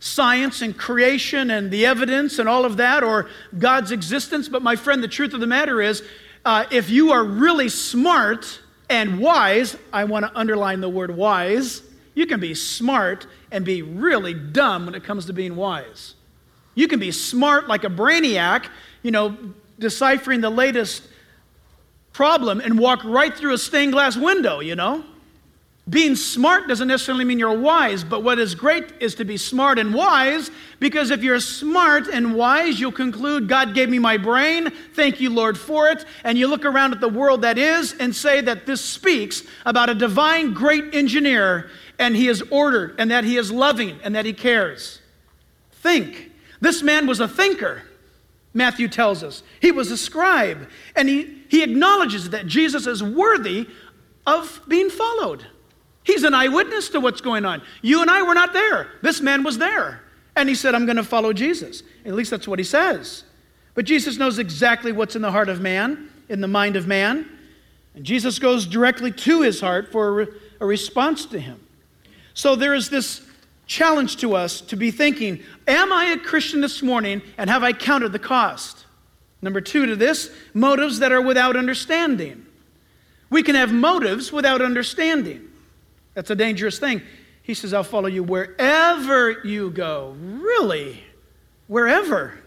science 0.00 0.62
and 0.62 0.76
creation 0.76 1.50
and 1.50 1.70
the 1.70 1.86
evidence 1.86 2.38
and 2.38 2.48
all 2.48 2.64
of 2.64 2.76
that 2.76 3.02
or 3.02 3.28
God's 3.58 3.90
existence, 3.90 4.48
but 4.48 4.62
my 4.62 4.76
friend, 4.76 5.02
the 5.02 5.08
truth 5.08 5.32
of 5.32 5.40
the 5.40 5.46
matter 5.46 5.80
is 5.80 6.02
uh, 6.44 6.66
if 6.70 6.90
you 6.90 7.12
are 7.12 7.24
really 7.24 7.68
smart 7.68 8.60
and 8.90 9.18
wise, 9.18 9.76
I 9.92 10.04
want 10.04 10.26
to 10.26 10.38
underline 10.38 10.80
the 10.80 10.88
word 10.88 11.14
wise. 11.14 11.82
You 12.18 12.26
can 12.26 12.40
be 12.40 12.52
smart 12.52 13.28
and 13.52 13.64
be 13.64 13.82
really 13.82 14.34
dumb 14.34 14.86
when 14.86 14.96
it 14.96 15.04
comes 15.04 15.26
to 15.26 15.32
being 15.32 15.54
wise. 15.54 16.16
You 16.74 16.88
can 16.88 16.98
be 16.98 17.12
smart 17.12 17.68
like 17.68 17.84
a 17.84 17.88
brainiac, 17.88 18.66
you 19.04 19.12
know, 19.12 19.38
deciphering 19.78 20.40
the 20.40 20.50
latest 20.50 21.04
problem 22.12 22.58
and 22.60 22.76
walk 22.76 23.04
right 23.04 23.32
through 23.32 23.54
a 23.54 23.58
stained 23.58 23.92
glass 23.92 24.16
window, 24.16 24.58
you 24.58 24.74
know? 24.74 25.04
Being 25.88 26.16
smart 26.16 26.66
doesn't 26.66 26.88
necessarily 26.88 27.24
mean 27.24 27.38
you're 27.38 27.56
wise, 27.56 28.02
but 28.02 28.24
what 28.24 28.40
is 28.40 28.56
great 28.56 28.92
is 28.98 29.14
to 29.14 29.24
be 29.24 29.36
smart 29.36 29.78
and 29.78 29.94
wise 29.94 30.50
because 30.80 31.12
if 31.12 31.22
you're 31.22 31.38
smart 31.38 32.08
and 32.08 32.34
wise, 32.34 32.80
you'll 32.80 32.90
conclude, 32.90 33.48
God 33.48 33.74
gave 33.74 33.88
me 33.88 34.00
my 34.00 34.16
brain, 34.16 34.70
thank 34.94 35.20
you, 35.20 35.30
Lord, 35.30 35.56
for 35.56 35.88
it. 35.88 36.04
And 36.24 36.36
you 36.36 36.48
look 36.48 36.64
around 36.64 36.92
at 36.92 37.00
the 37.00 37.08
world 37.08 37.42
that 37.42 37.58
is 37.58 37.94
and 38.00 38.14
say 38.14 38.40
that 38.40 38.66
this 38.66 38.84
speaks 38.84 39.44
about 39.64 39.88
a 39.88 39.94
divine 39.94 40.52
great 40.52 40.96
engineer 40.96 41.70
and 41.98 42.14
he 42.16 42.28
is 42.28 42.42
ordered 42.50 42.94
and 42.98 43.10
that 43.10 43.24
he 43.24 43.36
is 43.36 43.50
loving 43.50 43.98
and 44.02 44.14
that 44.14 44.24
he 44.24 44.32
cares. 44.32 45.00
Think. 45.72 46.30
This 46.60 46.82
man 46.82 47.06
was 47.06 47.20
a 47.20 47.28
thinker, 47.28 47.82
Matthew 48.52 48.88
tells 48.88 49.22
us. 49.22 49.42
He 49.60 49.70
was 49.70 49.90
a 49.90 49.96
scribe, 49.96 50.68
and 50.96 51.08
he, 51.08 51.42
he 51.48 51.62
acknowledges 51.62 52.30
that 52.30 52.46
Jesus 52.46 52.86
is 52.86 53.02
worthy 53.02 53.68
of 54.26 54.60
being 54.66 54.90
followed. 54.90 55.46
He's 56.02 56.24
an 56.24 56.34
eyewitness 56.34 56.88
to 56.90 57.00
what's 57.00 57.20
going 57.20 57.44
on. 57.44 57.62
You 57.82 58.00
and 58.00 58.10
I 58.10 58.22
were 58.22 58.34
not 58.34 58.52
there. 58.52 58.88
This 59.02 59.20
man 59.20 59.44
was 59.44 59.58
there. 59.58 60.02
And 60.34 60.48
he 60.48 60.54
said, 60.54 60.74
I'm 60.74 60.86
going 60.86 60.96
to 60.96 61.04
follow 61.04 61.32
Jesus. 61.32 61.82
At 62.04 62.14
least 62.14 62.30
that's 62.30 62.48
what 62.48 62.58
he 62.58 62.64
says. 62.64 63.24
But 63.74 63.84
Jesus 63.84 64.16
knows 64.16 64.38
exactly 64.38 64.90
what's 64.90 65.16
in 65.16 65.22
the 65.22 65.30
heart 65.30 65.48
of 65.48 65.60
man, 65.60 66.10
in 66.28 66.40
the 66.40 66.48
mind 66.48 66.76
of 66.76 66.86
man. 66.86 67.28
And 67.94 68.04
Jesus 68.04 68.38
goes 68.38 68.66
directly 68.66 69.12
to 69.12 69.42
his 69.42 69.60
heart 69.60 69.92
for 69.92 70.22
a, 70.22 70.28
a 70.60 70.66
response 70.66 71.26
to 71.26 71.38
him. 71.38 71.60
So 72.38 72.54
there 72.54 72.72
is 72.72 72.88
this 72.88 73.20
challenge 73.66 74.18
to 74.18 74.36
us 74.36 74.60
to 74.60 74.76
be 74.76 74.92
thinking, 74.92 75.42
Am 75.66 75.92
I 75.92 76.12
a 76.12 76.16
Christian 76.16 76.60
this 76.60 76.84
morning 76.84 77.20
and 77.36 77.50
have 77.50 77.64
I 77.64 77.72
counted 77.72 78.12
the 78.12 78.20
cost? 78.20 78.86
Number 79.42 79.60
two 79.60 79.86
to 79.86 79.96
this, 79.96 80.30
motives 80.54 81.00
that 81.00 81.10
are 81.10 81.20
without 81.20 81.56
understanding. 81.56 82.46
We 83.28 83.42
can 83.42 83.56
have 83.56 83.72
motives 83.72 84.32
without 84.32 84.62
understanding. 84.62 85.48
That's 86.14 86.30
a 86.30 86.36
dangerous 86.36 86.78
thing. 86.78 87.02
He 87.42 87.54
says, 87.54 87.74
I'll 87.74 87.82
follow 87.82 88.06
you 88.06 88.22
wherever 88.22 89.44
you 89.44 89.70
go. 89.70 90.14
Really? 90.20 91.02
Wherever? 91.66 92.38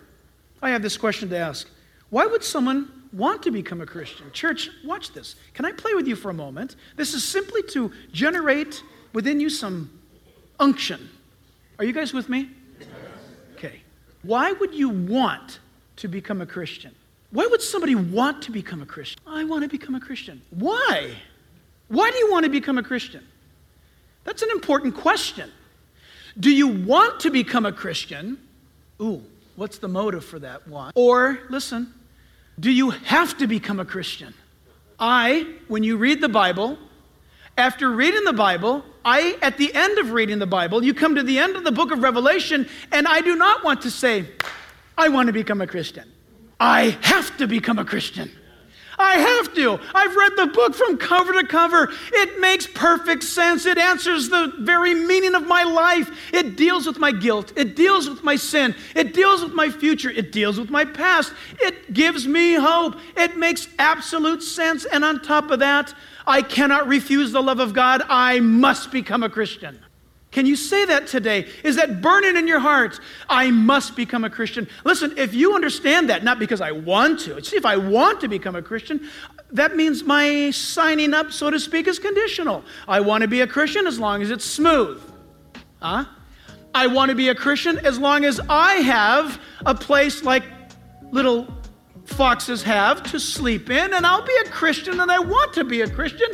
I 0.62 0.70
have 0.70 0.82
this 0.82 0.96
question 0.96 1.28
to 1.32 1.38
ask. 1.38 1.70
Why 2.12 2.26
would 2.28 2.46
someone 2.46 3.10
want 3.12 3.44
to 3.44 3.52
become 3.52 3.82
a 3.82 3.86
Christian? 3.86 4.32
Church, 4.32 4.70
watch 4.86 5.12
this. 5.12 5.36
Can 5.54 5.66
I 5.66 5.74
play 5.74 5.96
with 5.96 6.08
you 6.08 6.16
for 6.16 6.30
a 6.30 6.34
moment? 6.34 6.78
This 6.96 7.14
is 7.14 7.26
simply 7.26 7.62
to 7.64 7.92
generate 8.14 8.82
within 9.14 9.40
you 9.40 9.50
some 9.50 9.90
unction. 10.60 11.10
Are 11.80 11.86
you 11.86 11.94
guys 11.94 12.14
with 12.14 12.30
me? 12.30 12.50
Okay. 13.56 13.82
Why 14.24 14.52
would 14.52 14.74
you 14.74 14.90
want 14.90 15.60
to 15.98 16.08
become 16.08 16.42
a 16.42 16.46
Christian? 16.46 16.94
Why 17.32 17.48
would 17.48 17.62
somebody 17.62 17.96
want 17.96 18.44
to 18.44 18.52
become 18.52 18.82
a 18.82 18.86
Christian? 18.86 19.22
I 19.26 19.44
want 19.46 19.64
to 19.64 19.70
become 19.70 19.96
a 19.96 20.00
Christian. 20.00 20.42
Why? 20.52 21.16
Why 21.88 22.12
do 22.12 22.18
you 22.18 22.32
want 22.32 22.44
to 22.44 22.50
become 22.50 22.78
a 22.78 22.84
Christian? 22.84 23.26
That's 24.24 24.42
an 24.42 24.50
important 24.52 24.96
question. 24.96 25.52
Do 26.40 26.52
you 26.52 26.68
want 26.68 27.20
to 27.22 27.32
become 27.32 27.66
a 27.66 27.72
Christian? 27.72 28.38
Ooh, 29.02 29.24
what's 29.56 29.78
the 29.78 29.88
motive 29.88 30.24
for 30.24 30.40
that 30.40 30.68
want? 30.68 30.94
Or, 30.96 31.40
listen, 31.50 31.94
do 32.60 32.72
you 32.72 32.92
have 32.92 33.38
to 33.40 33.48
become 33.48 33.80
a 33.80 33.86
Christian? 33.86 34.34
I, 35.00 35.48
when 35.68 35.84
you 35.84 35.98
read 35.98 36.22
the 36.22 36.30
Bible, 36.30 36.78
after 37.58 37.90
reading 37.90 38.24
the 38.24 38.34
Bible, 38.34 38.86
I, 39.04 39.38
at 39.42 39.58
the 39.58 39.74
end 39.74 39.98
of 39.98 40.12
reading 40.12 40.40
the 40.40 40.48
Bible, 40.48 40.84
you 40.84 40.94
come 40.94 41.16
to 41.16 41.24
the 41.24 41.40
end 41.40 41.56
of 41.56 41.64
the 41.64 41.72
book 41.72 41.92
of 41.92 42.04
Revelation, 42.04 42.68
and 42.92 43.08
I 43.08 43.22
do 43.22 43.36
not 43.36 43.64
want 43.64 43.82
to 43.84 43.92
say, 43.92 44.26
I 44.98 45.10
want 45.10 45.28
to 45.28 45.34
become 45.34 45.62
a 45.62 45.68
Christian. 45.68 46.12
I 46.60 46.98
have 47.02 47.36
to 47.38 47.48
become 47.48 47.80
a 47.80 47.86
Christian. 47.86 48.32
I 49.00 49.16
have 49.16 49.54
to. 49.56 49.80
I've 49.96 50.16
read 50.16 50.34
the 50.38 50.48
book 50.48 50.76
from 50.76 50.98
cover 50.98 51.34
to 51.34 51.48
cover. 51.48 51.92
It 52.14 52.40
makes 52.40 52.68
perfect 52.68 53.24
sense. 53.24 53.66
It 53.66 53.80
answers 53.80 54.30
the 54.30 54.54
very 54.60 54.94
meaning 54.94 55.34
of 55.34 55.48
my 55.48 55.64
life. 55.64 56.12
It 56.32 56.56
deals 56.56 56.86
with 56.86 57.00
my 57.00 57.12
guilt. 57.12 57.52
It 57.56 57.76
deals 57.76 58.08
with 58.08 58.24
my 58.24 58.36
sin. 58.36 58.76
It 58.96 59.14
deals 59.16 59.44
with 59.44 59.54
my 59.54 59.70
future. 59.70 60.12
It 60.12 60.32
deals 60.32 60.60
with 60.60 60.70
my 60.70 60.86
past. 60.86 61.34
It 61.60 61.94
gives 61.94 62.28
me 62.28 62.54
hope. 62.54 62.96
It 63.18 63.38
makes 63.38 63.68
absolute 63.80 64.44
sense. 64.44 64.86
And 64.86 65.04
on 65.04 65.22
top 65.22 65.50
of 65.50 65.60
that, 65.60 65.96
I 66.26 66.42
cannot 66.42 66.88
refuse 66.88 67.32
the 67.32 67.42
love 67.42 67.60
of 67.60 67.74
God. 67.74 68.04
I 68.10 68.40
must 68.40 68.92
become 68.92 69.24
a 69.24 69.30
Christian. 69.30 69.80
Can 70.32 70.46
you 70.46 70.56
say 70.56 70.86
that 70.86 71.08
today? 71.08 71.50
Is 71.64 71.76
that 71.76 72.02
burning 72.02 72.38
in 72.38 72.48
your 72.48 72.60
heart? 72.60 73.00
I 73.28 73.52
must 73.52 73.98
become 73.98 74.24
a 74.24 74.30
Christian. 74.30 74.68
Listen, 74.86 75.14
if 75.18 75.34
you 75.34 75.56
understand 75.56 76.10
that, 76.10 76.24
not 76.24 76.40
because 76.40 76.62
I 76.62 76.72
want 76.72 77.20
to, 77.22 77.44
see, 77.44 77.58
if 77.58 77.66
I 77.66 77.76
want 77.76 78.22
to 78.22 78.30
become 78.30 78.56
a 78.56 78.62
Christian, 78.62 79.10
that 79.52 79.76
means 79.76 80.04
my 80.04 80.52
signing 80.52 81.14
up, 81.14 81.34
so 81.34 81.50
to 81.50 81.60
speak, 81.60 81.88
is 81.88 82.00
conditional. 82.00 82.64
I 82.88 83.02
want 83.02 83.24
to 83.24 83.28
be 83.28 83.42
a 83.42 83.48
Christian 83.48 83.86
as 83.88 84.00
long 84.00 84.22
as 84.22 84.32
it's 84.32 84.46
smooth. 84.46 85.02
Huh? 85.82 86.06
I 86.74 86.88
want 86.88 87.10
to 87.10 87.16
be 87.16 87.28
a 87.28 87.36
Christian 87.36 87.78
as 87.80 88.00
long 88.00 88.24
as 88.24 88.40
I 88.48 88.76
have 88.76 89.42
a 89.66 89.76
place 89.76 90.24
like 90.24 90.44
little 91.12 91.54
foxes 92.12 92.64
have 92.64 93.04
to 93.12 93.20
sleep 93.20 93.70
in, 93.70 93.94
and 93.94 94.06
I'll 94.06 94.26
be 94.26 94.36
a 94.46 94.50
Christian 94.50 95.00
and 95.00 95.12
I 95.12 95.20
want 95.20 95.54
to 95.54 95.64
be 95.64 95.82
a 95.82 95.90
Christian 95.90 96.30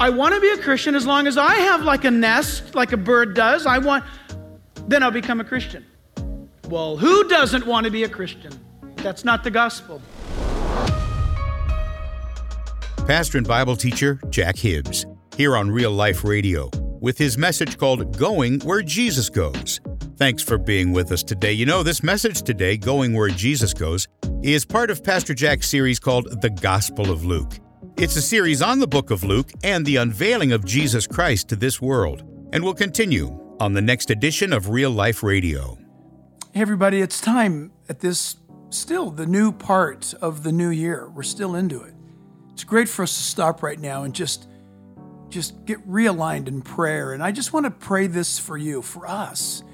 I 0.00 0.10
want 0.10 0.34
to 0.34 0.40
be 0.40 0.48
a 0.48 0.58
Christian 0.58 0.96
as 0.96 1.06
long 1.06 1.28
as 1.28 1.38
I 1.38 1.54
have 1.54 1.82
like 1.82 2.04
a 2.04 2.10
nest, 2.10 2.74
like 2.74 2.92
a 2.92 2.96
bird 2.96 3.34
does. 3.34 3.66
I 3.66 3.78
want, 3.78 4.04
then 4.88 5.02
I'll 5.02 5.12
become 5.12 5.40
a 5.40 5.44
Christian. 5.44 5.86
Well, 6.68 6.96
who 6.96 7.28
doesn't 7.28 7.66
want 7.66 7.84
to 7.84 7.90
be 7.92 8.02
a 8.02 8.08
Christian? 8.08 8.52
That's 8.96 9.24
not 9.24 9.44
the 9.44 9.50
gospel. 9.50 10.02
Pastor 13.06 13.38
and 13.38 13.46
Bible 13.46 13.76
teacher 13.76 14.20
Jack 14.30 14.56
Hibbs, 14.56 15.06
here 15.36 15.56
on 15.56 15.70
Real 15.70 15.92
Life 15.92 16.24
Radio, 16.24 16.70
with 17.00 17.18
his 17.18 17.36
message 17.36 17.78
called 17.78 18.16
Going 18.18 18.60
Where 18.60 18.82
Jesus 18.82 19.28
Goes. 19.28 19.80
Thanks 20.22 20.44
for 20.44 20.56
being 20.56 20.92
with 20.92 21.10
us 21.10 21.24
today. 21.24 21.52
You 21.52 21.66
know, 21.66 21.82
this 21.82 22.00
message 22.00 22.42
today, 22.42 22.76
Going 22.76 23.12
Where 23.12 23.28
Jesus 23.28 23.74
Goes, 23.74 24.06
is 24.40 24.64
part 24.64 24.88
of 24.88 25.02
Pastor 25.02 25.34
Jack's 25.34 25.68
series 25.68 25.98
called 25.98 26.40
The 26.40 26.48
Gospel 26.48 27.10
of 27.10 27.24
Luke. 27.24 27.58
It's 27.96 28.14
a 28.14 28.22
series 28.22 28.62
on 28.62 28.78
the 28.78 28.86
book 28.86 29.10
of 29.10 29.24
Luke 29.24 29.50
and 29.64 29.84
the 29.84 29.96
unveiling 29.96 30.52
of 30.52 30.64
Jesus 30.64 31.08
Christ 31.08 31.48
to 31.48 31.56
this 31.56 31.82
world, 31.82 32.22
and 32.52 32.62
will 32.62 32.72
continue 32.72 33.36
on 33.58 33.72
the 33.72 33.82
next 33.82 34.12
edition 34.12 34.52
of 34.52 34.68
Real 34.68 34.92
Life 34.92 35.24
Radio. 35.24 35.76
Hey, 36.52 36.60
everybody, 36.60 37.00
it's 37.00 37.20
time 37.20 37.72
at 37.88 37.98
this 37.98 38.36
still 38.70 39.10
the 39.10 39.26
new 39.26 39.50
part 39.50 40.14
of 40.22 40.44
the 40.44 40.52
new 40.52 40.70
year. 40.70 41.10
We're 41.12 41.24
still 41.24 41.56
into 41.56 41.82
it. 41.82 41.94
It's 42.52 42.62
great 42.62 42.88
for 42.88 43.02
us 43.02 43.16
to 43.16 43.22
stop 43.24 43.60
right 43.60 43.80
now 43.80 44.04
and 44.04 44.14
just 44.14 44.46
just 45.30 45.64
get 45.64 45.84
realigned 45.88 46.46
in 46.46 46.62
prayer. 46.62 47.12
And 47.12 47.24
I 47.24 47.32
just 47.32 47.52
want 47.52 47.66
to 47.66 47.72
pray 47.72 48.06
this 48.06 48.38
for 48.38 48.56
you, 48.56 48.82
for 48.82 49.08
us. 49.08 49.64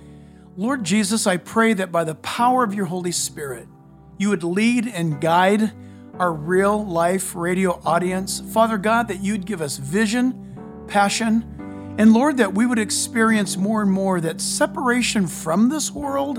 Lord 0.58 0.82
Jesus, 0.82 1.28
I 1.28 1.36
pray 1.36 1.72
that 1.74 1.92
by 1.92 2.02
the 2.02 2.16
power 2.16 2.64
of 2.64 2.74
your 2.74 2.86
Holy 2.86 3.12
Spirit, 3.12 3.68
you 4.16 4.30
would 4.30 4.42
lead 4.42 4.88
and 4.88 5.20
guide 5.20 5.70
our 6.18 6.32
real 6.32 6.84
life 6.84 7.36
radio 7.36 7.80
audience. 7.84 8.40
Father 8.40 8.76
God, 8.76 9.06
that 9.06 9.22
you'd 9.22 9.46
give 9.46 9.62
us 9.62 9.76
vision, 9.76 10.84
passion, 10.88 11.94
and 11.96 12.12
Lord, 12.12 12.38
that 12.38 12.54
we 12.54 12.66
would 12.66 12.80
experience 12.80 13.56
more 13.56 13.82
and 13.82 13.90
more 13.92 14.20
that 14.20 14.40
separation 14.40 15.28
from 15.28 15.68
this 15.68 15.92
world 15.92 16.38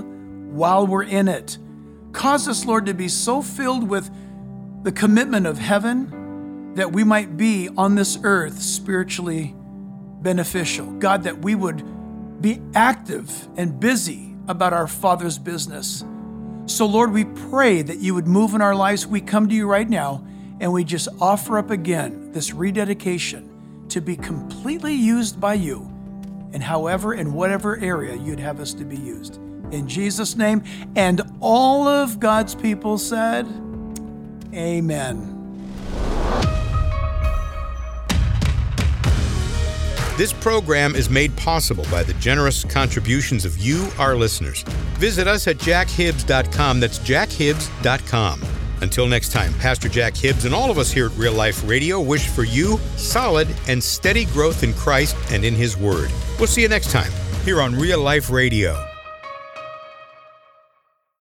while 0.52 0.86
we're 0.86 1.02
in 1.02 1.26
it. 1.26 1.56
Cause 2.12 2.46
us, 2.46 2.66
Lord, 2.66 2.84
to 2.86 2.92
be 2.92 3.08
so 3.08 3.40
filled 3.40 3.88
with 3.88 4.10
the 4.82 4.92
commitment 4.92 5.46
of 5.46 5.56
heaven 5.56 6.74
that 6.74 6.92
we 6.92 7.04
might 7.04 7.38
be 7.38 7.70
on 7.74 7.94
this 7.94 8.18
earth 8.22 8.60
spiritually 8.60 9.56
beneficial. 10.20 10.92
God, 10.98 11.22
that 11.22 11.40
we 11.40 11.54
would 11.54 11.82
be 12.40 12.60
active 12.74 13.48
and 13.56 13.78
busy 13.78 14.34
about 14.48 14.72
our 14.72 14.86
Father's 14.86 15.38
business. 15.38 16.04
So, 16.66 16.86
Lord, 16.86 17.12
we 17.12 17.24
pray 17.24 17.82
that 17.82 17.98
you 17.98 18.14
would 18.14 18.26
move 18.26 18.54
in 18.54 18.60
our 18.62 18.74
lives. 18.74 19.06
We 19.06 19.20
come 19.20 19.48
to 19.48 19.54
you 19.54 19.66
right 19.66 19.88
now 19.88 20.24
and 20.60 20.72
we 20.72 20.84
just 20.84 21.08
offer 21.20 21.58
up 21.58 21.70
again 21.70 22.32
this 22.32 22.52
rededication 22.52 23.86
to 23.88 24.00
be 24.00 24.16
completely 24.16 24.94
used 24.94 25.40
by 25.40 25.54
you 25.54 25.90
in 26.52 26.60
however 26.60 27.12
and 27.12 27.34
whatever 27.34 27.76
area 27.78 28.14
you'd 28.14 28.40
have 28.40 28.60
us 28.60 28.74
to 28.74 28.84
be 28.84 28.96
used. 28.96 29.36
In 29.72 29.88
Jesus' 29.88 30.36
name. 30.36 30.62
And 30.96 31.22
all 31.40 31.86
of 31.86 32.20
God's 32.20 32.54
people 32.54 32.98
said, 32.98 33.46
Amen. 34.52 35.29
This 40.20 40.34
program 40.34 40.96
is 40.96 41.08
made 41.08 41.34
possible 41.38 41.86
by 41.90 42.02
the 42.02 42.12
generous 42.12 42.62
contributions 42.62 43.46
of 43.46 43.56
you, 43.56 43.88
our 43.98 44.14
listeners. 44.14 44.64
Visit 44.98 45.26
us 45.26 45.48
at 45.48 45.56
jackhibbs.com. 45.56 46.78
That's 46.78 46.98
jackhibbs.com. 46.98 48.42
Until 48.82 49.06
next 49.06 49.32
time, 49.32 49.54
Pastor 49.54 49.88
Jack 49.88 50.14
Hibbs 50.14 50.44
and 50.44 50.54
all 50.54 50.70
of 50.70 50.76
us 50.76 50.90
here 50.90 51.06
at 51.06 51.16
Real 51.16 51.32
Life 51.32 51.66
Radio 51.66 52.02
wish 52.02 52.28
for 52.28 52.44
you 52.44 52.76
solid 52.96 53.48
and 53.66 53.82
steady 53.82 54.26
growth 54.26 54.62
in 54.62 54.74
Christ 54.74 55.16
and 55.30 55.42
in 55.42 55.54
His 55.54 55.78
Word. 55.78 56.10
We'll 56.38 56.48
see 56.48 56.60
you 56.60 56.68
next 56.68 56.90
time 56.90 57.12
here 57.46 57.62
on 57.62 57.74
Real 57.74 58.02
Life 58.02 58.28
Radio. 58.28 58.89